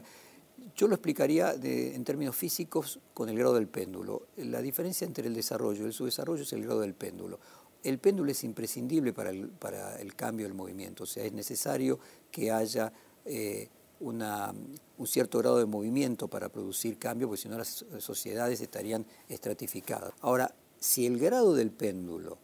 Yo 0.76 0.86
lo 0.86 0.94
explicaría 0.94 1.52
en 1.60 2.04
términos 2.04 2.36
físicos 2.36 3.00
con 3.12 3.28
el 3.28 3.36
grado 3.36 3.54
del 3.54 3.66
péndulo. 3.66 4.28
La 4.36 4.62
diferencia 4.62 5.04
entre 5.04 5.26
el 5.26 5.34
desarrollo 5.34 5.82
y 5.82 5.86
el 5.86 5.92
subdesarrollo 5.92 6.44
es 6.44 6.52
el 6.52 6.62
grado 6.62 6.82
del 6.82 6.94
péndulo. 6.94 7.40
El 7.82 7.98
péndulo 7.98 8.30
es 8.30 8.44
imprescindible 8.44 9.12
para 9.12 9.30
el, 9.30 9.48
para 9.48 10.00
el 10.00 10.14
cambio 10.14 10.46
del 10.46 10.54
movimiento, 10.54 11.02
o 11.02 11.06
sea, 11.06 11.24
es 11.24 11.32
necesario 11.32 11.98
que 12.30 12.52
haya 12.52 12.92
eh, 13.24 13.68
una, 13.98 14.54
un 14.96 15.06
cierto 15.08 15.38
grado 15.38 15.58
de 15.58 15.66
movimiento 15.66 16.28
para 16.28 16.48
producir 16.50 17.00
cambio, 17.00 17.26
porque 17.26 17.42
si 17.42 17.48
no 17.48 17.58
las 17.58 17.84
sociedades 17.98 18.60
estarían 18.60 19.04
estratificadas. 19.28 20.14
Ahora, 20.20 20.54
si 20.78 21.04
el 21.04 21.18
grado 21.18 21.52
del 21.52 21.72
péndulo 21.72 22.43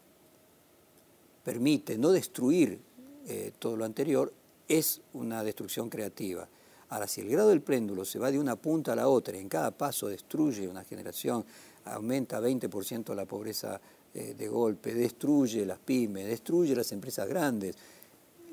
permite 1.43 1.99
no 1.99 2.13
destruir 2.13 2.81
eh, 3.27 3.53
todo 3.59 3.77
lo 3.77 3.85
anterior, 3.85 4.33
es 4.69 5.01
una 5.15 5.43
destrucción 5.43 5.89
creativa. 5.89 6.49
Ahora, 6.91 7.07
si 7.07 7.21
el 7.21 7.29
grado 7.29 7.51
del 7.51 7.61
péndulo 7.61 8.05
se 8.05 8.19
va 8.19 8.31
de 8.31 8.39
una 8.39 8.57
punta 8.57 8.93
a 8.93 8.97
la 8.97 9.09
otra, 9.09 9.37
y 9.37 9.41
en 9.41 9.49
cada 9.49 9.71
paso 9.71 10.09
destruye 10.09 10.67
una 10.67 10.85
generación, 10.85 11.45
aumenta 11.85 12.41
20% 12.41 13.15
la 13.15 13.27
pobreza 13.27 13.81
eh, 14.13 14.35
de 14.37 14.49
golpe, 14.49 14.93
destruye 14.95 15.65
las 15.65 15.79
pymes, 15.79 16.27
destruye 16.27 16.75
las 16.75 16.91
empresas 16.93 17.29
grandes, 17.29 17.77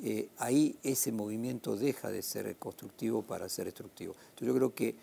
eh, 0.04 0.30
ahí 0.38 0.76
ese 0.84 1.12
movimiento 1.12 1.76
deja 1.76 2.12
de 2.12 2.22
ser 2.22 2.56
constructivo 2.58 3.24
para 3.24 3.50
ser 3.50 3.66
destructivo. 3.66 4.14
Entonces 4.14 4.48
yo 4.48 4.54
creo 4.54 4.76
que 4.76 4.96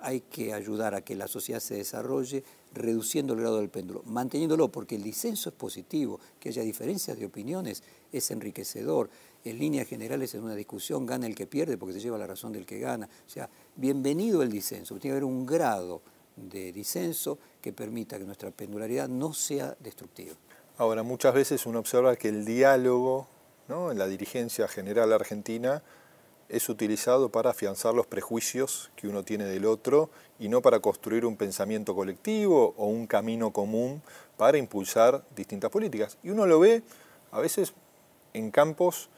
hay 0.00 0.20
que 0.22 0.54
ayudar 0.54 0.94
a 0.94 1.02
que 1.02 1.14
la 1.14 1.28
sociedad 1.28 1.60
se 1.60 1.74
desarrolle 1.74 2.42
reduciendo 2.72 3.34
el 3.34 3.40
grado 3.40 3.58
del 3.58 3.68
péndulo, 3.68 4.02
manteniéndolo, 4.06 4.68
porque 4.68 4.96
el 4.96 5.02
disenso 5.02 5.50
es 5.50 5.54
positivo, 5.54 6.20
que 6.38 6.48
haya 6.50 6.62
diferencias 6.62 7.18
de 7.18 7.26
opiniones 7.26 7.82
es 8.12 8.30
enriquecedor. 8.30 9.10
En 9.44 9.58
líneas 9.58 9.88
generales, 9.88 10.34
en 10.34 10.42
una 10.42 10.54
discusión, 10.54 11.06
gana 11.06 11.26
el 11.26 11.34
que 11.34 11.46
pierde 11.46 11.78
porque 11.78 11.94
se 11.94 12.00
lleva 12.00 12.18
la 12.18 12.26
razón 12.26 12.52
del 12.52 12.66
que 12.66 12.78
gana. 12.78 13.08
O 13.26 13.30
sea, 13.30 13.48
bienvenido 13.76 14.42
el 14.42 14.50
disenso, 14.50 14.94
tiene 14.98 15.14
que 15.14 15.18
haber 15.18 15.24
un 15.24 15.46
grado 15.46 16.02
de 16.36 16.72
disenso 16.72 17.38
que 17.60 17.72
permita 17.72 18.18
que 18.18 18.24
nuestra 18.24 18.50
pendularidad 18.50 19.08
no 19.08 19.32
sea 19.32 19.76
destructiva. 19.80 20.34
Ahora, 20.78 21.02
muchas 21.02 21.34
veces 21.34 21.66
uno 21.66 21.78
observa 21.78 22.16
que 22.16 22.28
el 22.28 22.44
diálogo 22.44 23.28
¿no? 23.68 23.90
en 23.90 23.98
la 23.98 24.06
dirigencia 24.06 24.66
general 24.68 25.12
argentina 25.12 25.82
es 26.50 26.68
utilizado 26.68 27.30
para 27.30 27.50
afianzar 27.50 27.94
los 27.94 28.06
prejuicios 28.06 28.90
que 28.96 29.08
uno 29.08 29.22
tiene 29.22 29.44
del 29.44 29.64
otro 29.64 30.10
y 30.38 30.48
no 30.48 30.62
para 30.62 30.80
construir 30.80 31.24
un 31.24 31.36
pensamiento 31.36 31.94
colectivo 31.94 32.74
o 32.76 32.86
un 32.86 33.06
camino 33.06 33.52
común 33.52 34.02
para 34.36 34.58
impulsar 34.58 35.24
distintas 35.34 35.70
políticas. 35.70 36.18
Y 36.22 36.30
uno 36.30 36.46
lo 36.46 36.58
ve 36.58 36.82
a 37.30 37.40
veces 37.40 37.72
en 38.32 38.50
campos 38.50 39.08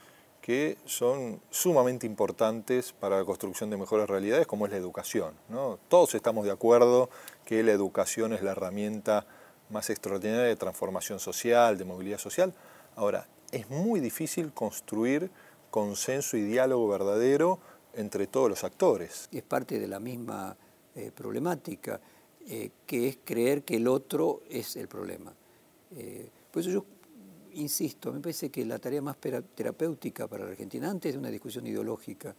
que 0.41 0.77
son 0.85 1.41
sumamente 1.49 2.05
importantes 2.05 2.91
para 2.91 3.17
la 3.17 3.25
construcción 3.25 3.69
de 3.69 3.77
mejores 3.77 4.09
realidades, 4.09 4.45
como 4.45 4.65
es 4.65 4.71
la 4.71 4.77
educación. 4.77 5.33
¿no? 5.49 5.79
Todos 5.87 6.15
estamos 6.15 6.45
de 6.45 6.51
acuerdo 6.51 7.09
que 7.45 7.63
la 7.63 7.71
educación 7.71 8.33
es 8.33 8.43
la 8.43 8.51
herramienta 8.51 9.25
más 9.69 9.89
extraordinaria 9.89 10.43
de 10.45 10.55
transformación 10.57 11.19
social, 11.19 11.77
de 11.77 11.85
movilidad 11.85 12.17
social. 12.17 12.53
Ahora, 12.95 13.25
es 13.53 13.69
muy 13.69 14.01
difícil 14.01 14.51
construir 14.51 15.31
consenso 15.73 16.37
y 16.37 16.43
diálogo 16.43 16.87
verdadero 16.87 17.57
entre 17.95 18.27
todos 18.27 18.47
los 18.47 18.63
actores. 18.63 19.27
Es 19.31 19.41
parte 19.41 19.79
de 19.79 19.87
la 19.87 19.99
misma 19.99 20.55
eh, 20.93 21.09
problemática, 21.09 21.99
eh, 22.47 22.69
que 22.85 23.07
es 23.07 23.17
creer 23.23 23.63
que 23.63 23.77
el 23.77 23.87
otro 23.87 24.43
es 24.47 24.75
el 24.75 24.87
problema. 24.87 25.33
Eh, 25.95 26.29
por 26.51 26.61
eso 26.61 26.69
yo 26.69 26.85
insisto, 27.53 28.13
me 28.13 28.19
parece 28.19 28.51
que 28.51 28.63
la 28.65 28.77
tarea 28.77 29.01
más 29.01 29.17
terapéutica 29.17 30.27
para 30.27 30.43
la 30.45 30.51
Argentina, 30.51 30.91
antes 30.91 31.13
de 31.13 31.17
una 31.17 31.31
discusión 31.31 31.65
ideológica, 31.65 32.35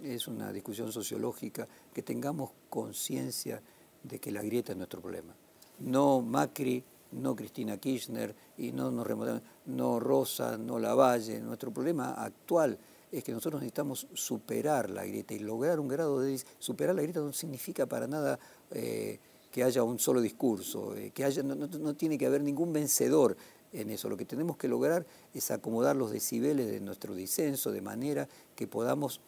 es 0.00 0.28
una 0.28 0.52
discusión 0.52 0.92
sociológica, 0.92 1.66
que 1.92 2.04
tengamos 2.04 2.52
conciencia 2.70 3.60
de 4.04 4.20
que 4.20 4.30
la 4.30 4.40
grieta 4.40 4.70
es 4.70 4.78
nuestro 4.78 5.00
problema. 5.00 5.34
No 5.80 6.20
Macri, 6.20 6.84
no 7.12 7.34
Cristina 7.34 7.78
Kirchner 7.78 8.34
y 8.56 8.72
no 8.72 8.90
nos 8.90 9.06
no 9.66 10.00
Rosa, 10.00 10.58
no 10.58 10.78
Lavalle. 10.78 11.40
Nuestro 11.40 11.72
problema 11.72 12.12
actual 12.12 12.78
es 13.10 13.24
que 13.24 13.32
nosotros 13.32 13.62
necesitamos 13.62 14.06
superar 14.12 14.90
la 14.90 15.04
grieta 15.04 15.34
y 15.34 15.38
lograr 15.38 15.80
un 15.80 15.88
grado 15.88 16.20
de... 16.20 16.40
Superar 16.58 16.94
la 16.94 17.02
grieta 17.02 17.20
no 17.20 17.32
significa 17.32 17.86
para 17.86 18.06
nada 18.06 18.38
eh, 18.70 19.18
que 19.50 19.64
haya 19.64 19.82
un 19.82 19.98
solo 19.98 20.20
discurso, 20.20 20.94
eh, 20.94 21.10
que 21.10 21.24
haya, 21.24 21.42
no, 21.42 21.94
tiene 21.94 22.18
que 22.18 22.26
haber 22.26 22.42
ningún 22.42 22.72
vencedor 22.72 23.36
en 23.72 23.90
eso. 23.90 24.08
Lo 24.08 24.16
que 24.16 24.24
tenemos 24.24 24.56
que 24.56 24.68
lograr 24.68 25.06
es 25.32 25.50
acomodar 25.50 25.96
los 25.96 26.10
decibeles 26.10 26.70
de 26.70 26.80
nuestro 26.80 27.14
disenso 27.14 27.72
de 27.72 27.80
manera 27.80 28.28
que 28.54 28.66
podamos 28.66 29.20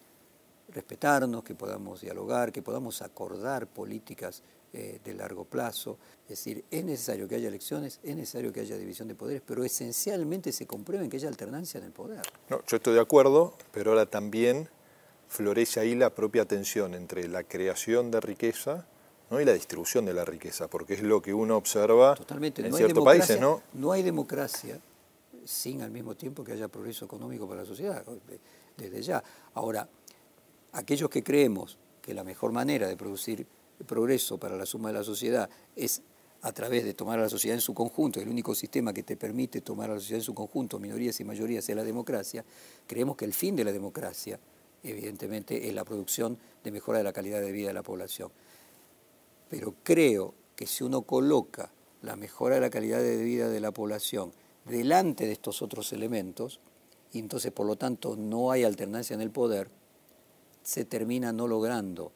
respetarnos, 0.68 1.42
que 1.42 1.54
podamos 1.54 2.02
dialogar, 2.02 2.52
que 2.52 2.62
podamos 2.62 3.02
acordar 3.02 3.66
políticas 3.66 4.42
eh, 4.72 5.00
de 5.02 5.14
largo 5.14 5.44
plazo. 5.44 5.98
Es 6.22 6.30
decir, 6.30 6.64
es 6.70 6.84
necesario 6.84 7.26
que 7.26 7.34
haya 7.34 7.48
elecciones, 7.48 7.98
es 8.04 8.14
necesario 8.14 8.52
que 8.52 8.60
haya 8.60 8.76
división 8.76 9.08
de 9.08 9.16
poderes, 9.16 9.42
pero 9.44 9.64
esencialmente 9.64 10.52
se 10.52 10.66
comprueben 10.66 11.10
que 11.10 11.16
haya 11.16 11.28
alternancia 11.28 11.78
en 11.78 11.86
el 11.86 11.92
poder. 11.92 12.22
No, 12.48 12.62
yo 12.66 12.76
estoy 12.76 12.94
de 12.94 13.00
acuerdo, 13.00 13.54
pero 13.72 13.90
ahora 13.90 14.06
también 14.06 14.68
florece 15.26 15.80
ahí 15.80 15.94
la 15.94 16.14
propia 16.14 16.44
tensión 16.44 16.94
entre 16.94 17.26
la 17.26 17.42
creación 17.42 18.12
de 18.12 18.20
riqueza 18.20 18.86
¿no? 19.30 19.40
y 19.40 19.44
la 19.44 19.54
distribución 19.54 20.04
de 20.04 20.14
la 20.14 20.24
riqueza, 20.24 20.68
porque 20.68 20.94
es 20.94 21.02
lo 21.02 21.20
que 21.20 21.34
uno 21.34 21.56
observa 21.56 22.16
en 22.28 22.72
ciertos 22.72 23.04
países. 23.04 23.40
¿no? 23.40 23.62
no 23.74 23.92
hay 23.92 24.02
democracia 24.02 24.80
sin 25.44 25.82
al 25.82 25.90
mismo 25.90 26.14
tiempo 26.16 26.44
que 26.44 26.52
haya 26.52 26.68
progreso 26.68 27.04
económico 27.04 27.48
para 27.48 27.62
la 27.62 27.66
sociedad, 27.66 28.04
desde 28.76 29.02
ya. 29.02 29.22
Ahora, 29.54 29.88
aquellos 30.72 31.10
que 31.10 31.24
creemos 31.24 31.78
que 32.00 32.14
la 32.14 32.24
mejor 32.24 32.52
manera 32.52 32.86
de 32.86 32.96
producir 32.96 33.46
progreso 33.86 34.38
para 34.38 34.56
la 34.56 34.66
suma 34.66 34.88
de 34.88 34.98
la 34.98 35.04
sociedad 35.04 35.48
es 35.76 36.02
a 36.42 36.52
través 36.52 36.84
de 36.84 36.94
tomar 36.94 37.18
a 37.18 37.22
la 37.22 37.28
sociedad 37.28 37.54
en 37.54 37.60
su 37.60 37.74
conjunto, 37.74 38.20
el 38.20 38.28
único 38.28 38.54
sistema 38.54 38.92
que 38.92 39.02
te 39.02 39.16
permite 39.16 39.60
tomar 39.60 39.90
a 39.90 39.94
la 39.94 40.00
sociedad 40.00 40.20
en 40.20 40.24
su 40.24 40.34
conjunto, 40.34 40.78
minorías 40.78 41.20
y 41.20 41.24
mayorías, 41.24 41.68
es 41.68 41.76
la 41.76 41.84
democracia, 41.84 42.44
creemos 42.86 43.16
que 43.16 43.26
el 43.26 43.34
fin 43.34 43.56
de 43.56 43.64
la 43.64 43.72
democracia, 43.72 44.40
evidentemente, 44.82 45.68
es 45.68 45.74
la 45.74 45.84
producción 45.84 46.38
de 46.64 46.70
mejora 46.70 46.98
de 46.98 47.04
la 47.04 47.12
calidad 47.12 47.40
de 47.40 47.52
vida 47.52 47.68
de 47.68 47.74
la 47.74 47.82
población. 47.82 48.30
Pero 49.50 49.74
creo 49.82 50.34
que 50.56 50.66
si 50.66 50.84
uno 50.84 51.02
coloca 51.02 51.70
la 52.02 52.16
mejora 52.16 52.54
de 52.54 52.62
la 52.62 52.70
calidad 52.70 53.00
de 53.00 53.22
vida 53.22 53.48
de 53.48 53.60
la 53.60 53.72
población 53.72 54.32
delante 54.64 55.26
de 55.26 55.32
estos 55.32 55.60
otros 55.60 55.92
elementos, 55.92 56.60
y 57.12 57.18
entonces 57.18 57.52
por 57.52 57.66
lo 57.66 57.76
tanto 57.76 58.16
no 58.16 58.50
hay 58.50 58.64
alternancia 58.64 59.14
en 59.14 59.20
el 59.20 59.30
poder, 59.30 59.68
se 60.62 60.84
termina 60.84 61.32
no 61.32 61.48
logrando 61.48 62.12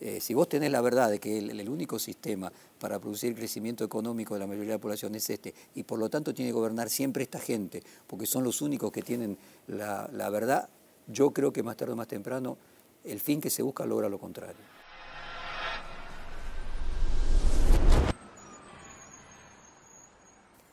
eh, 0.00 0.20
si 0.20 0.34
vos 0.34 0.48
tenés 0.48 0.70
la 0.70 0.80
verdad 0.80 1.10
de 1.10 1.18
que 1.18 1.38
el, 1.38 1.68
único 1.68 1.98
sistema 1.98 2.52
para 2.78 2.98
producir 2.98 3.34
crecimiento 3.34 3.84
económico 3.84 4.34
de 4.34 4.40
la 4.40 4.46
mayoría 4.46 4.72
de 4.72 4.76
la 4.76 4.80
población 4.80 5.14
es 5.16 5.28
este, 5.30 5.54
y 5.74 5.82
por 5.82 5.98
lo 5.98 6.08
tanto 6.08 6.32
tiene 6.32 6.50
que 6.50 6.54
gobernar 6.54 6.88
siempre 6.88 7.24
esta 7.24 7.40
gente, 7.40 7.82
porque 8.06 8.26
son 8.26 8.44
los 8.44 8.62
únicos 8.62 8.92
que 8.92 9.02
tienen 9.02 9.36
la, 9.66 10.08
la 10.12 10.30
verdad, 10.30 10.68
yo 11.08 11.32
creo 11.32 11.52
que 11.52 11.62
más 11.62 11.76
tarde 11.76 11.94
o 11.94 11.96
más 11.96 12.08
temprano 12.08 12.56
el 13.04 13.20
fin 13.20 13.40
que 13.40 13.50
se 13.50 13.62
busca 13.62 13.86
logra 13.86 14.08
lo 14.08 14.18
contrario. 14.18 14.78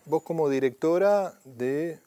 Vos 0.05 0.22
como 0.22 0.50
directora 0.50 1.34
de 1.46 2.00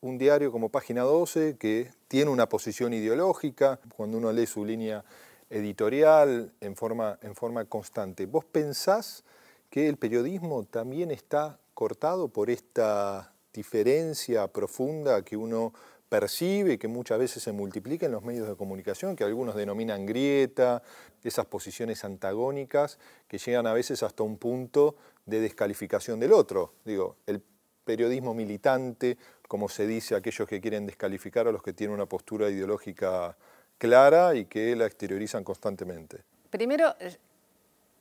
un 0.00 0.18
diario 0.18 0.52
como 0.52 0.68
Página 0.68 1.00
12, 1.02 1.56
que 1.58 1.90
tiene 2.06 2.30
una 2.30 2.46
posición 2.46 2.92
ideológica, 2.92 3.80
cuando 3.96 4.18
uno 4.18 4.30
lee 4.32 4.46
su 4.46 4.64
línea 4.64 5.02
editorial 5.50 6.52
en 6.60 6.76
forma, 6.76 7.18
en 7.22 7.34
forma 7.34 7.64
constante. 7.64 8.26
¿Vos 8.26 8.44
pensás 8.44 9.24
que 9.70 9.88
el 9.88 9.96
periodismo 9.96 10.64
también 10.64 11.10
está 11.10 11.58
cortado 11.74 12.28
por 12.28 12.50
esta 12.50 13.32
diferencia 13.52 14.48
profunda 14.48 15.22
que 15.22 15.36
uno 15.36 15.72
percibe, 16.08 16.78
que 16.78 16.88
muchas 16.88 17.18
veces 17.18 17.42
se 17.42 17.52
multiplica 17.52 18.06
en 18.06 18.12
los 18.12 18.22
medios 18.22 18.48
de 18.48 18.56
comunicación, 18.56 19.14
que 19.14 19.24
algunos 19.24 19.54
denominan 19.54 20.06
grieta, 20.06 20.82
esas 21.22 21.46
posiciones 21.46 22.04
antagónicas 22.04 22.98
que 23.26 23.38
llegan 23.38 23.66
a 23.66 23.72
veces 23.72 24.02
hasta 24.02 24.22
un 24.22 24.38
punto 24.38 24.96
de 25.26 25.40
descalificación 25.40 26.18
del 26.18 26.32
otro. 26.32 26.72
Digo, 26.84 27.16
el 27.26 27.42
periodismo 27.84 28.34
militante, 28.34 29.18
como 29.46 29.68
se 29.68 29.86
dice, 29.86 30.14
aquellos 30.14 30.48
que 30.48 30.60
quieren 30.60 30.86
descalificar 30.86 31.48
a 31.48 31.52
los 31.52 31.62
que 31.62 31.72
tienen 31.72 31.94
una 31.94 32.06
postura 32.06 32.48
ideológica 32.48 33.36
clara 33.78 34.34
y 34.34 34.44
que 34.44 34.76
la 34.76 34.86
exteriorizan 34.86 35.44
constantemente. 35.44 36.18
Primero, 36.50 36.94
eh, 37.00 37.16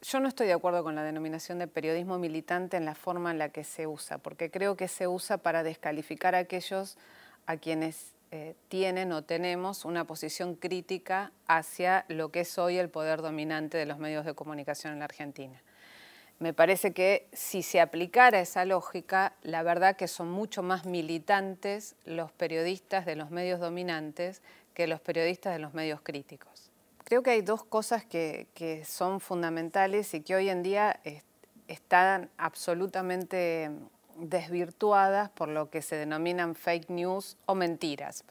yo 0.02 0.20
no 0.20 0.28
estoy 0.28 0.48
de 0.48 0.54
acuerdo 0.54 0.84
con 0.84 0.96
la 0.96 1.04
denominación 1.04 1.60
de 1.60 1.68
periodismo 1.68 2.20
militante 2.20 2.78
en 2.78 2.86
la 2.86 2.96
forma 2.96 3.32
en 3.32 3.40
la 3.40 3.50
que 3.50 3.64
se 3.64 3.88
usa, 3.88 4.18
porque 4.18 4.52
creo 4.52 4.76
que 4.76 4.88
se 4.88 5.08
usa 5.08 5.38
para 5.38 5.64
descalificar 5.64 6.36
a 6.36 6.40
aquellos 6.40 6.98
a 7.46 7.58
quienes 7.58 8.14
eh, 8.32 8.56
tienen 8.68 9.14
o 9.14 9.24
tenemos 9.24 9.86
una 9.86 10.06
posición 10.06 10.56
crítica 10.56 11.32
hacia 11.48 12.06
lo 12.10 12.30
que 12.30 12.42
es 12.42 12.58
hoy 12.58 12.78
el 12.78 12.90
poder 12.90 13.22
dominante 13.22 13.78
de 13.78 13.86
los 13.86 14.00
medios 14.00 14.26
de 14.26 14.34
comunicación 14.34 14.94
en 14.94 15.00
la 15.00 15.06
Argentina. 15.06 15.62
Me 16.40 16.54
parece 16.54 16.94
que 16.94 17.28
si 17.34 17.64
se 17.64 17.82
aplicara 17.82 18.40
esa 18.40 18.64
lógica, 18.66 19.34
la 19.42 19.64
verdad 19.64 19.96
que 19.96 20.08
son 20.08 20.30
mucho 20.30 20.62
más 20.62 20.86
militantes 20.86 21.96
los 22.06 22.32
periodistas 22.32 23.06
de 23.06 23.16
los 23.16 23.32
medios 23.32 23.60
dominantes 23.60 24.44
que 24.78 24.86
los 24.86 25.02
periodistas 25.02 25.54
de 25.54 25.58
los 25.58 25.74
medios 25.74 26.02
críticos. 26.04 26.70
Creo 27.04 27.24
que 27.24 27.32
hay 27.32 27.42
dos 27.42 27.64
cosas 27.64 28.06
que, 28.06 28.84
son 28.86 29.20
fundamentales 29.20 30.14
y 30.14 30.22
que 30.22 30.36
hoy 30.36 30.50
en 30.50 30.62
día 30.62 31.00
están 31.68 32.30
absolutamente 32.38 33.72
desvirtuadas 34.20 35.32
por 35.32 35.48
lo 35.48 35.72
que 35.72 35.82
se 35.82 35.96
denominan 35.96 36.54
fake 36.54 36.92
news 36.92 37.38
o 37.48 37.56
mentiras. 37.56 38.24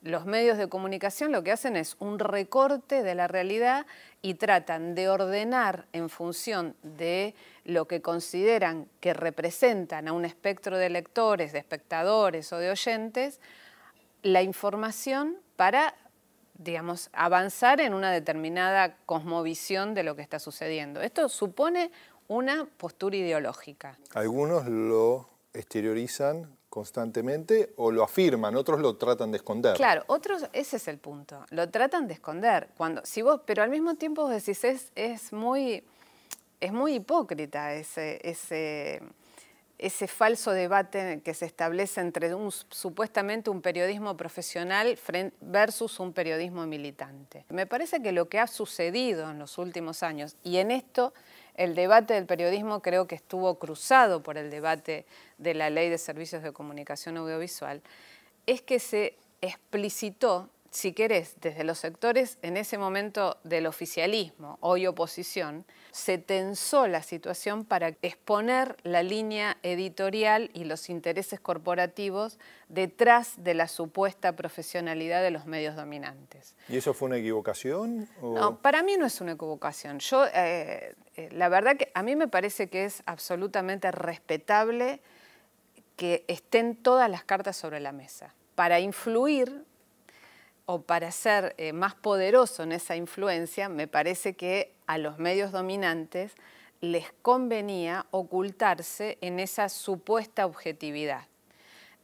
Los 0.00 0.24
medios 0.24 0.56
de 0.56 0.70
comunicación 0.70 1.32
lo 1.32 1.42
que 1.42 1.52
hacen 1.52 1.76
es 1.76 1.96
un 1.98 2.18
recorte 2.18 3.02
de 3.02 3.14
la 3.14 3.28
realidad 3.28 3.84
y 4.22 4.34
tratan 4.34 4.94
de 4.94 5.10
ordenar 5.10 5.84
en 5.92 6.08
función 6.08 6.76
de 6.82 7.34
lo 7.66 7.86
que 7.86 8.00
consideran 8.00 8.88
que 9.00 9.12
representan 9.12 10.08
a 10.08 10.14
un 10.14 10.24
espectro 10.24 10.78
de 10.78 10.88
lectores, 10.88 11.52
de 11.52 11.58
espectadores 11.58 12.50
o 12.54 12.56
de 12.56 12.70
oyentes, 12.70 13.38
la 14.22 14.40
información 14.42 15.36
para, 15.60 15.94
digamos, 16.54 17.10
avanzar 17.12 17.82
en 17.82 17.92
una 17.92 18.10
determinada 18.10 18.96
cosmovisión 19.04 19.92
de 19.92 20.02
lo 20.02 20.16
que 20.16 20.22
está 20.22 20.38
sucediendo. 20.38 21.02
Esto 21.02 21.28
supone 21.28 21.90
una 22.28 22.66
postura 22.78 23.18
ideológica. 23.18 23.98
Algunos 24.14 24.66
lo 24.66 25.28
exteriorizan 25.52 26.50
constantemente 26.70 27.74
o 27.76 27.92
lo 27.92 28.02
afirman, 28.02 28.56
otros 28.56 28.80
lo 28.80 28.96
tratan 28.96 29.32
de 29.32 29.36
esconder. 29.36 29.76
Claro, 29.76 30.02
otros, 30.06 30.48
ese 30.54 30.78
es 30.78 30.88
el 30.88 30.96
punto, 30.96 31.44
lo 31.50 31.68
tratan 31.68 32.08
de 32.08 32.14
esconder. 32.14 32.70
Cuando, 32.78 33.02
si 33.04 33.20
vos, 33.20 33.42
pero 33.44 33.62
al 33.62 33.68
mismo 33.68 33.96
tiempo 33.96 34.22
vos 34.22 34.30
decís, 34.30 34.64
es, 34.64 34.92
es, 34.94 35.30
muy, 35.30 35.84
es 36.58 36.72
muy 36.72 36.94
hipócrita 36.94 37.74
ese, 37.74 38.18
ese 38.26 39.02
ese 39.80 40.06
falso 40.08 40.52
debate 40.52 41.22
que 41.24 41.32
se 41.32 41.46
establece 41.46 42.02
entre 42.02 42.30
supuestamente 42.68 43.48
un 43.48 43.62
periodismo 43.62 44.14
profesional 44.14 44.98
versus 45.40 45.98
un 46.00 46.12
periodismo 46.12 46.66
militante. 46.66 47.46
Me 47.48 47.66
parece 47.66 48.02
que 48.02 48.12
lo 48.12 48.28
que 48.28 48.38
ha 48.38 48.46
sucedido 48.46 49.30
en 49.30 49.38
los 49.38 49.56
últimos 49.56 50.02
años, 50.02 50.36
y 50.44 50.58
en 50.58 50.70
esto 50.70 51.14
el 51.54 51.74
debate 51.74 52.12
del 52.12 52.26
periodismo 52.26 52.82
creo 52.82 53.06
que 53.06 53.14
estuvo 53.14 53.58
cruzado 53.58 54.22
por 54.22 54.36
el 54.36 54.50
debate 54.50 55.06
de 55.38 55.54
la 55.54 55.70
ley 55.70 55.88
de 55.88 55.96
servicios 55.96 56.42
de 56.42 56.52
comunicación 56.52 57.16
audiovisual, 57.16 57.80
es 58.44 58.60
que 58.60 58.80
se 58.80 59.16
explicitó 59.40 60.50
si 60.70 60.92
querés, 60.92 61.34
desde 61.40 61.64
los 61.64 61.78
sectores 61.78 62.38
en 62.42 62.56
ese 62.56 62.78
momento 62.78 63.38
del 63.42 63.66
oficialismo, 63.66 64.56
hoy 64.60 64.86
oposición, 64.86 65.64
se 65.90 66.18
tensó 66.18 66.86
la 66.86 67.02
situación 67.02 67.64
para 67.64 67.88
exponer 68.02 68.76
la 68.84 69.02
línea 69.02 69.58
editorial 69.64 70.48
y 70.54 70.64
los 70.64 70.88
intereses 70.88 71.40
corporativos 71.40 72.38
detrás 72.68 73.34
de 73.42 73.54
la 73.54 73.66
supuesta 73.66 74.36
profesionalidad 74.36 75.22
de 75.22 75.32
los 75.32 75.44
medios 75.46 75.74
dominantes. 75.74 76.54
¿Y 76.68 76.76
eso 76.76 76.94
fue 76.94 77.06
una 77.06 77.16
equivocación? 77.16 78.08
No, 78.22 78.58
para 78.58 78.84
mí 78.84 78.96
no 78.96 79.06
es 79.06 79.20
una 79.20 79.32
equivocación. 79.32 79.98
Yo, 79.98 80.24
eh, 80.26 80.94
eh, 81.16 81.28
la 81.32 81.48
verdad 81.48 81.76
que 81.76 81.90
a 81.94 82.04
mí 82.04 82.14
me 82.14 82.28
parece 82.28 82.68
que 82.68 82.84
es 82.84 83.02
absolutamente 83.06 83.90
respetable 83.90 85.00
que 85.96 86.24
estén 86.28 86.76
todas 86.76 87.10
las 87.10 87.24
cartas 87.24 87.56
sobre 87.56 87.80
la 87.80 87.90
mesa. 87.90 88.34
Para 88.54 88.78
influir 88.78 89.64
o 90.66 90.82
para 90.82 91.10
ser 91.12 91.54
eh, 91.58 91.72
más 91.72 91.94
poderoso 91.94 92.62
en 92.62 92.72
esa 92.72 92.96
influencia, 92.96 93.68
me 93.68 93.88
parece 93.88 94.34
que 94.34 94.72
a 94.86 94.98
los 94.98 95.18
medios 95.18 95.52
dominantes 95.52 96.32
les 96.80 97.12
convenía 97.22 98.06
ocultarse 98.10 99.18
en 99.20 99.40
esa 99.40 99.68
supuesta 99.68 100.46
objetividad. 100.46 101.26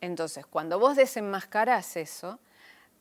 Entonces, 0.01 0.45
cuando 0.47 0.79
vos 0.79 0.97
desenmascarás 0.97 1.97
eso, 1.97 2.39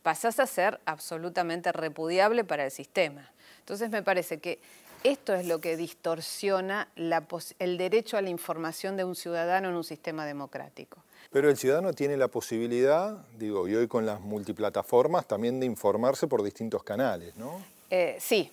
pasás 0.02 0.40
a 0.40 0.46
ser 0.46 0.80
absolutamente 0.86 1.72
repudiable 1.72 2.44
para 2.44 2.64
el 2.64 2.70
sistema. 2.70 3.30
Entonces, 3.58 3.90
me 3.90 4.02
parece 4.02 4.38
que 4.38 4.60
esto 5.04 5.34
es 5.34 5.46
lo 5.46 5.60
que 5.60 5.76
distorsiona 5.76 6.88
el 6.96 7.78
derecho 7.78 8.16
a 8.16 8.22
la 8.22 8.30
información 8.30 8.96
de 8.96 9.04
un 9.04 9.14
ciudadano 9.14 9.68
en 9.68 9.74
un 9.74 9.84
sistema 9.84 10.24
democrático. 10.24 10.98
Pero 11.30 11.50
el 11.50 11.56
ciudadano 11.56 11.92
tiene 11.92 12.16
la 12.16 12.28
posibilidad, 12.28 13.24
digo, 13.38 13.68
y 13.68 13.74
hoy 13.74 13.88
con 13.88 14.06
las 14.06 14.20
multiplataformas, 14.20 15.26
también 15.26 15.60
de 15.60 15.66
informarse 15.66 16.26
por 16.26 16.42
distintos 16.42 16.82
canales, 16.82 17.36
¿no? 17.36 17.62
Eh, 17.90 18.16
sí, 18.20 18.52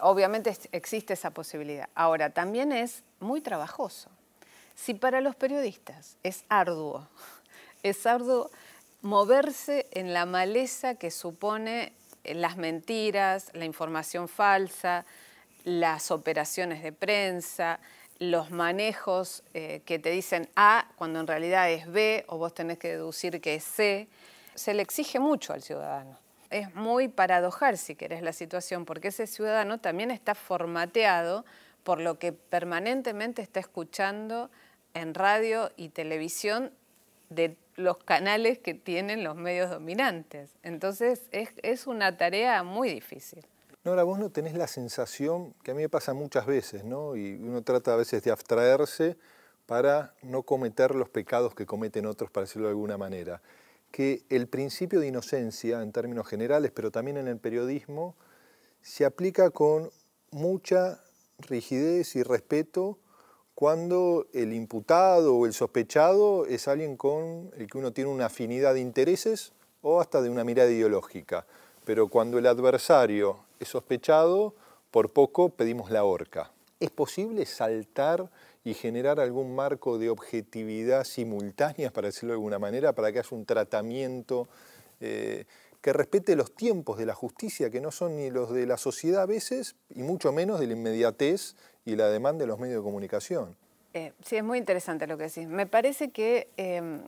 obviamente 0.00 0.56
existe 0.72 1.14
esa 1.14 1.30
posibilidad. 1.30 1.88
Ahora, 1.94 2.30
también 2.30 2.72
es 2.72 3.02
muy 3.20 3.40
trabajoso. 3.40 4.10
Si 4.74 4.94
para 4.94 5.20
los 5.20 5.34
periodistas 5.34 6.16
es 6.22 6.44
arduo, 6.48 7.08
es 7.82 8.06
arduo 8.06 8.50
moverse 9.02 9.86
en 9.92 10.12
la 10.12 10.26
maleza 10.26 10.96
que 10.96 11.10
supone 11.10 11.92
las 12.24 12.56
mentiras, 12.56 13.50
la 13.52 13.64
información 13.64 14.28
falsa, 14.28 15.04
las 15.64 16.10
operaciones 16.10 16.82
de 16.82 16.92
prensa, 16.92 17.80
los 18.18 18.50
manejos 18.50 19.42
eh, 19.54 19.82
que 19.84 19.98
te 19.98 20.10
dicen 20.10 20.48
A 20.56 20.88
cuando 20.96 21.20
en 21.20 21.26
realidad 21.26 21.70
es 21.70 21.86
B 21.90 22.24
o 22.28 22.38
vos 22.38 22.54
tenés 22.54 22.78
que 22.78 22.88
deducir 22.88 23.40
que 23.40 23.56
es 23.56 23.64
C, 23.64 24.08
se 24.54 24.74
le 24.74 24.82
exige 24.82 25.20
mucho 25.20 25.52
al 25.52 25.62
ciudadano. 25.62 26.18
Es 26.50 26.74
muy 26.74 27.08
paradojal, 27.08 27.76
si 27.76 27.94
querés, 27.94 28.22
la 28.22 28.32
situación, 28.32 28.84
porque 28.84 29.08
ese 29.08 29.26
ciudadano 29.26 29.78
también 29.78 30.10
está 30.10 30.34
formateado 30.34 31.44
por 31.82 32.00
lo 32.00 32.18
que 32.18 32.32
permanentemente 32.32 33.42
está 33.42 33.60
escuchando 33.60 34.50
en 34.94 35.14
radio 35.14 35.70
y 35.76 35.90
televisión 35.90 36.72
de 37.28 37.56
los 37.74 37.98
canales 37.98 38.58
que 38.58 38.74
tienen 38.74 39.24
los 39.24 39.36
medios 39.36 39.70
dominantes. 39.70 40.56
Entonces 40.62 41.24
es, 41.32 41.50
es 41.62 41.86
una 41.86 42.16
tarea 42.16 42.62
muy 42.62 42.88
difícil. 42.88 43.44
Nora, 43.86 44.02
vos 44.02 44.18
no 44.18 44.30
tenés 44.30 44.54
la 44.54 44.66
sensación, 44.66 45.54
que 45.62 45.70
a 45.70 45.74
mí 45.74 45.82
me 45.82 45.88
pasa 45.88 46.12
muchas 46.12 46.44
veces, 46.44 46.82
¿no? 46.82 47.14
Y 47.14 47.34
uno 47.34 47.62
trata 47.62 47.92
a 47.92 47.96
veces 47.96 48.20
de 48.24 48.32
abstraerse 48.32 49.16
para 49.64 50.12
no 50.22 50.42
cometer 50.42 50.96
los 50.96 51.08
pecados 51.08 51.54
que 51.54 51.66
cometen 51.66 52.04
otros, 52.04 52.28
para 52.28 52.46
decirlo 52.46 52.66
de 52.66 52.72
alguna 52.72 52.98
manera. 52.98 53.42
Que 53.92 54.24
el 54.28 54.48
principio 54.48 54.98
de 54.98 55.06
inocencia, 55.06 55.82
en 55.82 55.92
términos 55.92 56.26
generales, 56.26 56.72
pero 56.74 56.90
también 56.90 57.16
en 57.16 57.28
el 57.28 57.38
periodismo, 57.38 58.16
se 58.82 59.04
aplica 59.04 59.50
con 59.50 59.92
mucha 60.32 61.00
rigidez 61.38 62.16
y 62.16 62.24
respeto 62.24 62.98
cuando 63.54 64.26
el 64.32 64.52
imputado 64.52 65.36
o 65.36 65.46
el 65.46 65.52
sospechado 65.52 66.44
es 66.46 66.66
alguien 66.66 66.96
con 66.96 67.52
el 67.56 67.68
que 67.68 67.78
uno 67.78 67.92
tiene 67.92 68.10
una 68.10 68.26
afinidad 68.26 68.74
de 68.74 68.80
intereses 68.80 69.52
o 69.80 70.00
hasta 70.00 70.22
de 70.22 70.28
una 70.28 70.42
mirada 70.42 70.72
ideológica. 70.72 71.46
Pero 71.84 72.08
cuando 72.08 72.36
el 72.36 72.48
adversario 72.48 73.45
sospechado, 73.64 74.54
por 74.90 75.10
poco 75.10 75.48
pedimos 75.50 75.90
la 75.90 76.04
horca. 76.04 76.52
¿Es 76.78 76.90
posible 76.90 77.46
saltar 77.46 78.30
y 78.64 78.74
generar 78.74 79.20
algún 79.20 79.54
marco 79.54 79.96
de 79.98 80.10
objetividad 80.10 81.04
simultánea, 81.04 81.90
para 81.90 82.08
decirlo 82.08 82.32
de 82.32 82.36
alguna 82.36 82.58
manera, 82.58 82.92
para 82.92 83.12
que 83.12 83.20
haya 83.20 83.28
un 83.30 83.46
tratamiento 83.46 84.48
eh, 85.00 85.44
que 85.80 85.92
respete 85.92 86.34
los 86.34 86.54
tiempos 86.54 86.98
de 86.98 87.06
la 87.06 87.14
justicia, 87.14 87.70
que 87.70 87.80
no 87.80 87.92
son 87.92 88.16
ni 88.16 88.30
los 88.30 88.52
de 88.52 88.66
la 88.66 88.76
sociedad 88.76 89.22
a 89.22 89.26
veces, 89.26 89.76
y 89.94 90.02
mucho 90.02 90.32
menos 90.32 90.58
de 90.58 90.66
la 90.66 90.72
inmediatez 90.72 91.54
y 91.84 91.94
la 91.94 92.08
demanda 92.08 92.40
de 92.40 92.48
los 92.48 92.58
medios 92.58 92.78
de 92.78 92.82
comunicación? 92.82 93.56
Eh, 93.94 94.12
sí, 94.24 94.36
es 94.36 94.44
muy 94.44 94.58
interesante 94.58 95.06
lo 95.06 95.16
que 95.16 95.24
decís. 95.24 95.46
Me 95.46 95.66
parece 95.66 96.10
que, 96.10 96.48
em, 96.56 97.02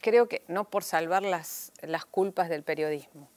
creo 0.00 0.28
que, 0.28 0.42
no 0.48 0.70
por 0.70 0.84
salvar 0.84 1.24
las, 1.24 1.72
las 1.82 2.04
culpas 2.06 2.48
del 2.48 2.62
periodismo, 2.62 3.28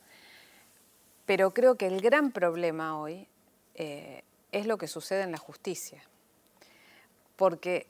pero 1.28 1.54
creo 1.54 1.76
que 1.76 1.86
el 1.86 2.02
gran 2.02 2.32
problema 2.32 3.00
hoy 3.00 3.28
eh, 3.76 4.24
es 4.52 4.66
lo 4.66 4.80
que 4.80 4.88
sucede 4.88 5.22
en 5.22 5.32
la 5.34 5.38
justicia. 5.38 6.02
Porque 7.36 7.86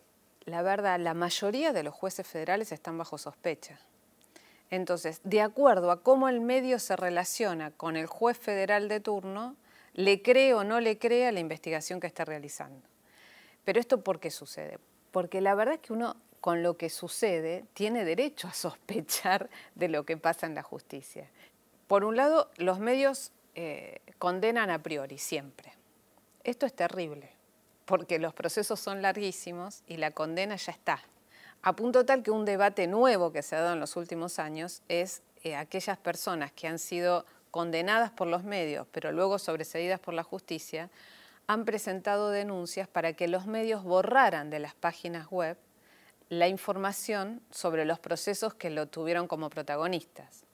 la 0.46 0.64
verdad, 0.64 1.00
la 1.00 1.14
mayoría 1.14 1.72
de 1.72 1.84
los 1.84 1.94
jueces 1.94 2.26
federales 2.26 2.72
están 2.72 2.98
bajo 2.98 3.18
sospecha. 3.18 3.80
Entonces, 4.72 5.22
de 5.24 5.42
acuerdo 5.42 5.92
a 5.92 6.02
cómo 6.02 6.28
el 6.30 6.42
medio 6.42 6.80
se 6.80 6.96
relaciona 6.96 7.72
con 7.72 7.96
el 7.96 8.08
juez 8.08 8.38
federal 8.38 8.90
de 8.90 9.00
turno, 9.00 9.56
le 9.94 10.22
cree 10.24 10.56
o 10.56 10.64
no 10.64 10.80
le 10.80 10.98
cree 10.98 11.28
a 11.28 11.32
la 11.32 11.40
investigación 11.40 12.00
que 12.00 12.08
está 12.08 12.26
realizando. 12.26 12.88
Pero 13.64 13.80
esto 13.80 14.02
¿por 14.04 14.20
qué 14.20 14.32
sucede? 14.32 14.80
Porque 15.12 15.42
la 15.42 15.54
verdad 15.54 15.76
es 15.76 15.82
que 15.82 15.94
uno 15.94 16.18
con 16.42 16.64
lo 16.64 16.76
que 16.76 16.90
sucede 16.90 17.66
tiene 17.74 18.04
derecho 18.04 18.48
a 18.48 18.54
sospechar 18.54 19.48
de 19.76 19.90
lo 19.90 20.06
que 20.06 20.18
pasa 20.18 20.48
en 20.48 20.56
la 20.56 20.64
justicia. 20.64 21.30
Por 21.88 22.04
un 22.04 22.18
lado, 22.18 22.52
los 22.58 22.80
medios 22.80 23.32
eh, 23.56 24.02
condenan 24.20 24.70
a 24.70 24.84
priori, 24.84 25.18
siempre. 25.18 25.74
Esto 26.44 26.66
es 26.66 26.74
terrible, 26.74 27.32
porque 27.86 28.20
los 28.20 28.34
procesos 28.34 28.80
son 28.80 29.02
larguísimos 29.02 29.84
y 29.88 29.98
la 29.98 30.12
condena 30.12 30.56
ya 30.58 30.72
está. 30.72 31.02
A 31.62 31.76
punto 31.76 32.06
tal 32.06 32.24
que 32.24 32.32
un 32.32 32.46
debate 32.46 32.88
nuevo 32.88 33.32
que 33.32 33.42
se 33.42 33.56
ha 33.56 33.62
dado 33.62 33.74
en 33.74 33.80
los 33.80 33.96
últimos 33.96 34.38
años 34.40 34.82
es 34.90 35.22
eh, 35.44 35.56
aquellas 35.56 35.98
personas 35.98 36.52
que 36.52 36.68
han 36.68 36.80
sido 36.80 37.26
condenadas 37.52 38.12
por 38.12 38.28
los 38.28 38.44
medios, 38.44 38.86
pero 38.92 39.12
luego 39.12 39.40
sobreseídas 39.40 40.00
por 40.00 40.14
la 40.14 40.24
justicia, 40.24 40.90
han 41.48 41.64
presentado 41.64 42.30
denuncias 42.30 42.88
para 42.88 43.14
que 43.14 43.28
los 43.28 43.48
medios 43.48 43.84
borraran 43.84 44.50
de 44.50 44.60
las 44.60 44.76
páginas 44.76 45.28
web 45.32 45.58
la 46.30 46.50
información 46.50 47.42
sobre 47.50 47.86
los 47.86 48.00
procesos 48.00 48.54
que 48.54 48.70
lo 48.70 48.88
tuvieron 48.88 49.28
como 49.28 49.50
protagonistas. 49.50 50.47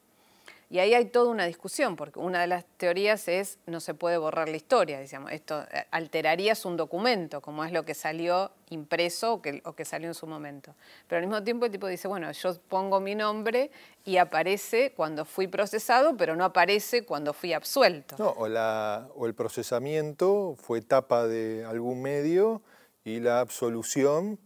Y 0.73 0.79
ahí 0.79 0.95
hay 0.95 1.05
toda 1.05 1.29
una 1.29 1.45
discusión, 1.45 1.95
porque 1.95 2.17
una 2.17 2.41
de 2.41 2.47
las 2.47 2.65
teorías 2.77 3.27
es 3.27 3.59
no 3.67 3.79
se 3.79 3.93
puede 3.93 4.17
borrar 4.17 4.49
la 4.49 4.57
historia, 4.57 4.97
decíamos, 4.97 5.31
esto 5.31 5.61
eh, 5.71 5.85
alterarías 5.91 6.65
un 6.65 6.77
documento, 6.77 7.41
como 7.41 7.63
es 7.63 7.71
lo 7.71 7.85
que 7.85 7.93
salió 7.93 8.49
impreso 8.71 9.33
o 9.33 9.41
que, 9.43 9.61
o 9.65 9.73
que, 9.73 9.85
salió 9.85 10.07
en 10.07 10.15
su 10.15 10.25
momento. 10.25 10.73
Pero 11.07 11.19
al 11.21 11.27
mismo 11.27 11.43
tiempo 11.43 11.67
el 11.67 11.71
tipo 11.71 11.85
dice, 11.85 12.07
bueno, 12.07 12.31
yo 12.31 12.55
pongo 12.69 12.99
mi 12.99 13.13
nombre 13.13 13.69
y 14.03 14.17
aparece 14.17 14.93
cuando 14.95 15.25
fui 15.25 15.45
procesado, 15.45 16.17
pero 16.17 16.35
no 16.35 16.43
aparece 16.43 17.05
cuando 17.05 17.33
fui 17.33 17.53
absuelto. 17.53 18.15
No, 18.17 18.29
o, 18.29 18.47
la, 18.47 19.07
o 19.13 19.27
el 19.27 19.35
procesamiento 19.35 20.55
fue 20.59 20.79
etapa 20.79 21.27
de 21.27 21.65
algún 21.65 22.01
medio 22.01 22.63
y 23.03 23.19
la 23.19 23.41
absolución 23.41 24.39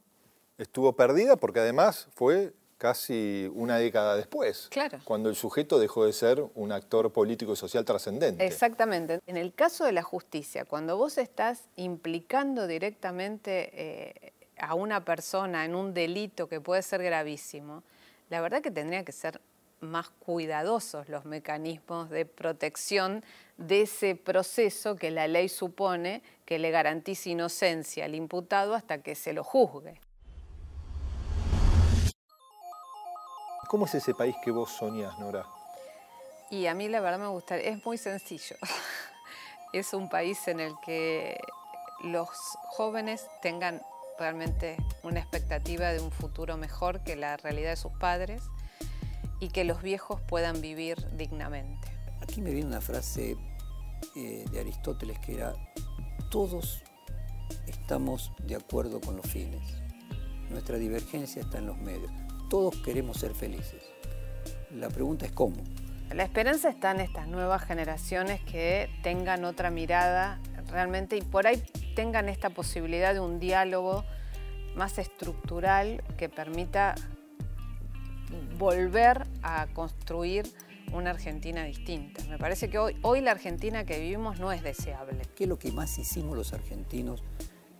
estuvo 0.58 0.92
perdida 0.92 1.38
porque 1.38 1.62
además 1.62 2.10
fue 2.13 2.52
casi 2.78 3.50
una 3.54 3.78
década 3.78 4.16
después, 4.16 4.70
cuando 5.04 5.30
el 5.30 5.36
sujeto 5.36 5.80
dejó 5.80 6.06
de 6.06 6.13
ser 6.13 6.44
un 6.56 6.72
actor 6.72 7.12
político 7.12 7.54
y 7.54 7.56
social 7.56 7.84
trascendente. 7.86 8.46
Exactamente. 8.46 9.20
En 9.26 9.38
el 9.38 9.54
caso 9.54 9.86
de 9.86 9.92
la 9.92 10.04
justicia, 10.04 10.66
cuando 10.66 10.96
vos 10.98 11.18
estás 11.18 11.63
implicando 11.76 12.68
directamente 12.68 13.72
eh, 13.74 14.34
a 14.58 14.76
una 14.76 15.04
persona 15.04 15.66
en 15.66 15.76
un 15.76 15.94
delito 15.94 16.48
que 16.48 16.62
puede 16.62 16.82
ser 16.84 17.02
gravísimo, 17.02 17.84
la 18.30 18.42
verdad 18.42 18.62
que 18.62 18.72
tendría 18.72 19.04
que 19.04 19.12
ser 19.12 19.42
más 19.80 20.10
cuidadosos 20.10 21.08
los 21.08 21.26
mecanismos 21.26 22.10
de 22.10 22.26
protección 22.26 23.24
de 23.58 23.82
ese 23.82 24.16
proceso 24.16 24.96
que 24.96 25.12
la 25.12 25.28
ley 25.28 25.50
supone 25.50 26.24
que 26.46 26.60
le 26.60 26.72
garantice 26.72 27.32
inocencia 27.32 28.06
al 28.06 28.16
imputado 28.16 28.74
hasta 28.74 29.02
que 29.02 29.16
se 29.16 29.34
lo 29.34 29.44
juzgue. 29.44 30.00
¿Cómo 33.68 33.86
es 33.86 33.96
ese 33.96 34.14
país 34.14 34.36
que 34.42 34.52
vos 34.52 34.72
soñás, 34.72 35.20
Nora? 35.20 35.46
Y 36.50 36.68
a 36.68 36.74
mí 36.74 36.88
la 36.88 37.02
verdad 37.02 37.20
me 37.20 37.28
gusta, 37.28 37.58
es 37.58 37.84
muy 37.86 37.98
sencillo. 37.98 38.56
es 39.74 39.94
un 39.94 40.10
país 40.10 40.48
en 40.48 40.62
el 40.62 40.74
que 40.86 41.38
los 42.04 42.30
jóvenes 42.70 43.28
tengan 43.42 43.82
realmente 44.18 44.78
una 45.04 45.20
expectativa 45.20 45.92
de 45.92 46.00
un 46.00 46.12
futuro 46.12 46.56
mejor 46.56 47.04
que 47.04 47.18
la 47.18 47.36
realidad 47.36 47.72
de 47.72 47.76
sus 47.76 47.92
padres 47.92 48.42
y 49.40 49.50
que 49.50 49.66
los 49.66 49.82
viejos 49.82 50.22
puedan 50.22 50.62
vivir 50.62 51.06
dignamente. 51.18 51.90
Aquí 52.22 52.42
me 52.42 52.52
viene 52.52 52.68
una 52.68 52.82
frase 52.82 53.36
eh, 54.16 54.46
de 54.50 54.60
Aristóteles 54.60 55.20
que 55.20 55.36
era, 55.36 55.54
todos 56.32 56.84
estamos 57.68 58.32
de 58.44 58.56
acuerdo 58.56 59.02
con 59.02 59.18
los 59.18 59.28
fines, 59.28 59.62
nuestra 60.50 60.78
divergencia 60.78 61.42
está 61.42 61.58
en 61.58 61.68
los 61.68 61.78
medios. 61.78 62.12
Todos 62.50 62.76
queremos 62.78 63.18
ser 63.18 63.34
felices. 63.34 63.84
La 64.74 64.90
pregunta 64.90 65.26
es 65.26 65.32
cómo. 65.32 65.58
La 66.14 66.24
esperanza 66.24 66.70
está 66.70 66.92
en 66.92 67.02
estas 67.02 67.28
nuevas 67.28 67.64
generaciones 67.64 68.42
que 68.42 68.90
tengan 69.04 69.44
otra 69.44 69.72
mirada 69.72 70.40
realmente 70.72 71.18
y 71.18 71.22
por 71.22 71.48
ahí 71.48 71.62
tengan 71.96 72.30
esta 72.30 72.50
posibilidad 72.50 73.14
de 73.14 73.20
un 73.20 73.40
diálogo 73.40 74.06
más 74.76 75.00
estructural 75.00 76.04
que 76.18 76.30
permita 76.30 76.96
volver 78.58 79.28
a 79.42 79.68
construir 79.74 80.46
una 80.94 81.10
Argentina 81.10 81.64
distinta. 81.64 82.24
Me 82.30 82.38
parece 82.38 82.70
que 82.70 82.78
hoy, 82.80 82.98
hoy 83.02 83.22
la 83.22 83.32
Argentina 83.32 83.86
que 83.86 84.00
vivimos 84.00 84.40
no 84.40 84.52
es 84.52 84.64
deseable. 84.64 85.22
¿Qué 85.36 85.44
es 85.44 85.50
lo 85.50 85.60
que 85.60 85.72
más 85.72 85.98
hicimos 85.98 86.38
los 86.38 86.54
argentinos 86.54 87.24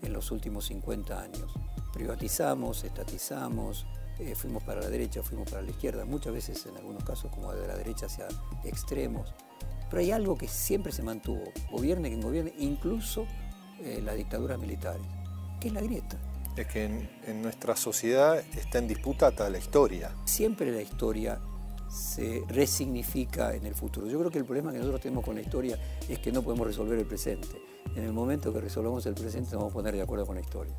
en 0.02 0.12
los 0.12 0.32
últimos 0.32 0.66
50 0.66 1.20
años? 1.20 1.54
Privatizamos, 1.94 2.84
estatizamos, 2.84 3.86
eh, 4.20 4.34
fuimos 4.36 4.64
para 4.64 4.82
la 4.82 4.90
derecha, 4.90 5.22
fuimos 5.22 5.50
para 5.50 5.62
la 5.62 5.70
izquierda, 5.70 6.04
muchas 6.06 6.34
veces 6.34 6.66
en 6.66 6.76
algunos 6.78 7.04
casos 7.04 7.32
como 7.32 7.54
de 7.54 7.68
la 7.68 7.76
derecha 7.76 8.08
hacia 8.08 8.28
extremos. 8.64 9.34
Pero 9.90 10.02
hay 10.02 10.12
algo 10.12 10.38
que 10.38 10.48
siempre 10.48 10.92
se 10.92 11.04
mantuvo, 11.04 11.44
gobierne 11.72 12.10
quien 12.10 12.22
gobierne, 12.22 12.54
incluso 12.58 13.28
eh, 13.80 14.02
las 14.04 14.16
dictaduras 14.16 14.60
militares, 14.60 15.06
que 15.60 15.68
es 15.68 15.74
la 15.74 15.82
grieta. 15.82 16.18
Es 16.56 16.68
que 16.68 16.86
en, 16.86 17.42
nuestra 17.44 17.76
sociedad 17.76 18.40
está 18.40 18.80
en 18.80 18.88
disputa 18.88 19.28
hasta 19.28 19.48
la 19.50 19.60
historia. 19.60 20.12
Siempre 20.26 20.72
la 20.72 20.82
historia 20.82 21.40
se 21.88 22.44
resignifica 22.48 23.54
en 23.54 23.68
el 23.68 23.76
futuro. 23.76 24.08
Yo 24.08 24.18
creo 24.18 24.32
que 24.32 24.40
el 24.40 24.46
problema 24.46 24.72
que 24.72 24.80
nosotros 24.80 25.02
tenemos 25.02 25.24
con 25.24 25.36
la 25.36 25.42
historia 25.42 25.80
es 26.10 26.18
que 26.18 26.32
no 26.32 26.42
podemos 26.42 26.66
resolver 26.66 26.98
el 26.98 27.06
presente. 27.06 27.62
En 27.96 28.04
el 28.04 28.14
momento 28.14 28.52
que 28.52 28.60
resolvamos 28.60 29.06
el 29.06 29.14
presente 29.14 29.52
nos 29.52 29.60
vamos 29.60 29.72
a 29.72 29.74
poner 29.76 29.94
de 29.94 30.02
acuerdo 30.02 30.26
con 30.26 30.36
la 30.36 30.42
historia 30.42 30.76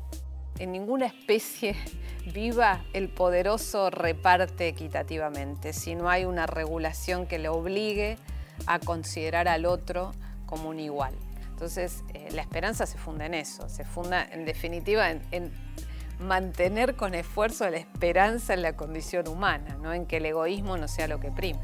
en 0.57 0.71
ninguna 0.71 1.05
especie 1.05 1.75
viva 2.33 2.83
el 2.93 3.09
poderoso 3.09 3.89
reparte 3.89 4.67
equitativamente, 4.67 5.73
si 5.73 5.95
no 5.95 6.09
hay 6.09 6.25
una 6.25 6.45
regulación 6.47 7.27
que 7.27 7.39
le 7.39 7.49
obligue 7.49 8.17
a 8.65 8.79
considerar 8.79 9.47
al 9.47 9.65
otro 9.65 10.11
como 10.45 10.69
un 10.69 10.79
igual. 10.79 11.13
Entonces, 11.51 12.03
eh, 12.13 12.29
la 12.31 12.41
esperanza 12.41 12.85
se 12.85 12.97
funda 12.97 13.25
en 13.25 13.33
eso, 13.33 13.67
se 13.67 13.83
funda 13.83 14.25
en 14.31 14.45
definitiva 14.45 15.09
en, 15.11 15.51
mantener 16.19 16.95
con 16.95 17.15
esfuerzo 17.15 17.69
la 17.69 17.77
esperanza 17.77 18.53
en 18.53 18.61
la 18.61 18.75
condición 18.75 19.27
humana, 19.27 19.77
no 19.81 19.93
en 19.93 20.05
que 20.05 20.17
el 20.17 20.25
egoísmo 20.25 20.77
no 20.77 20.87
sea 20.87 21.07
lo 21.07 21.19
que 21.19 21.31
prime. 21.31 21.59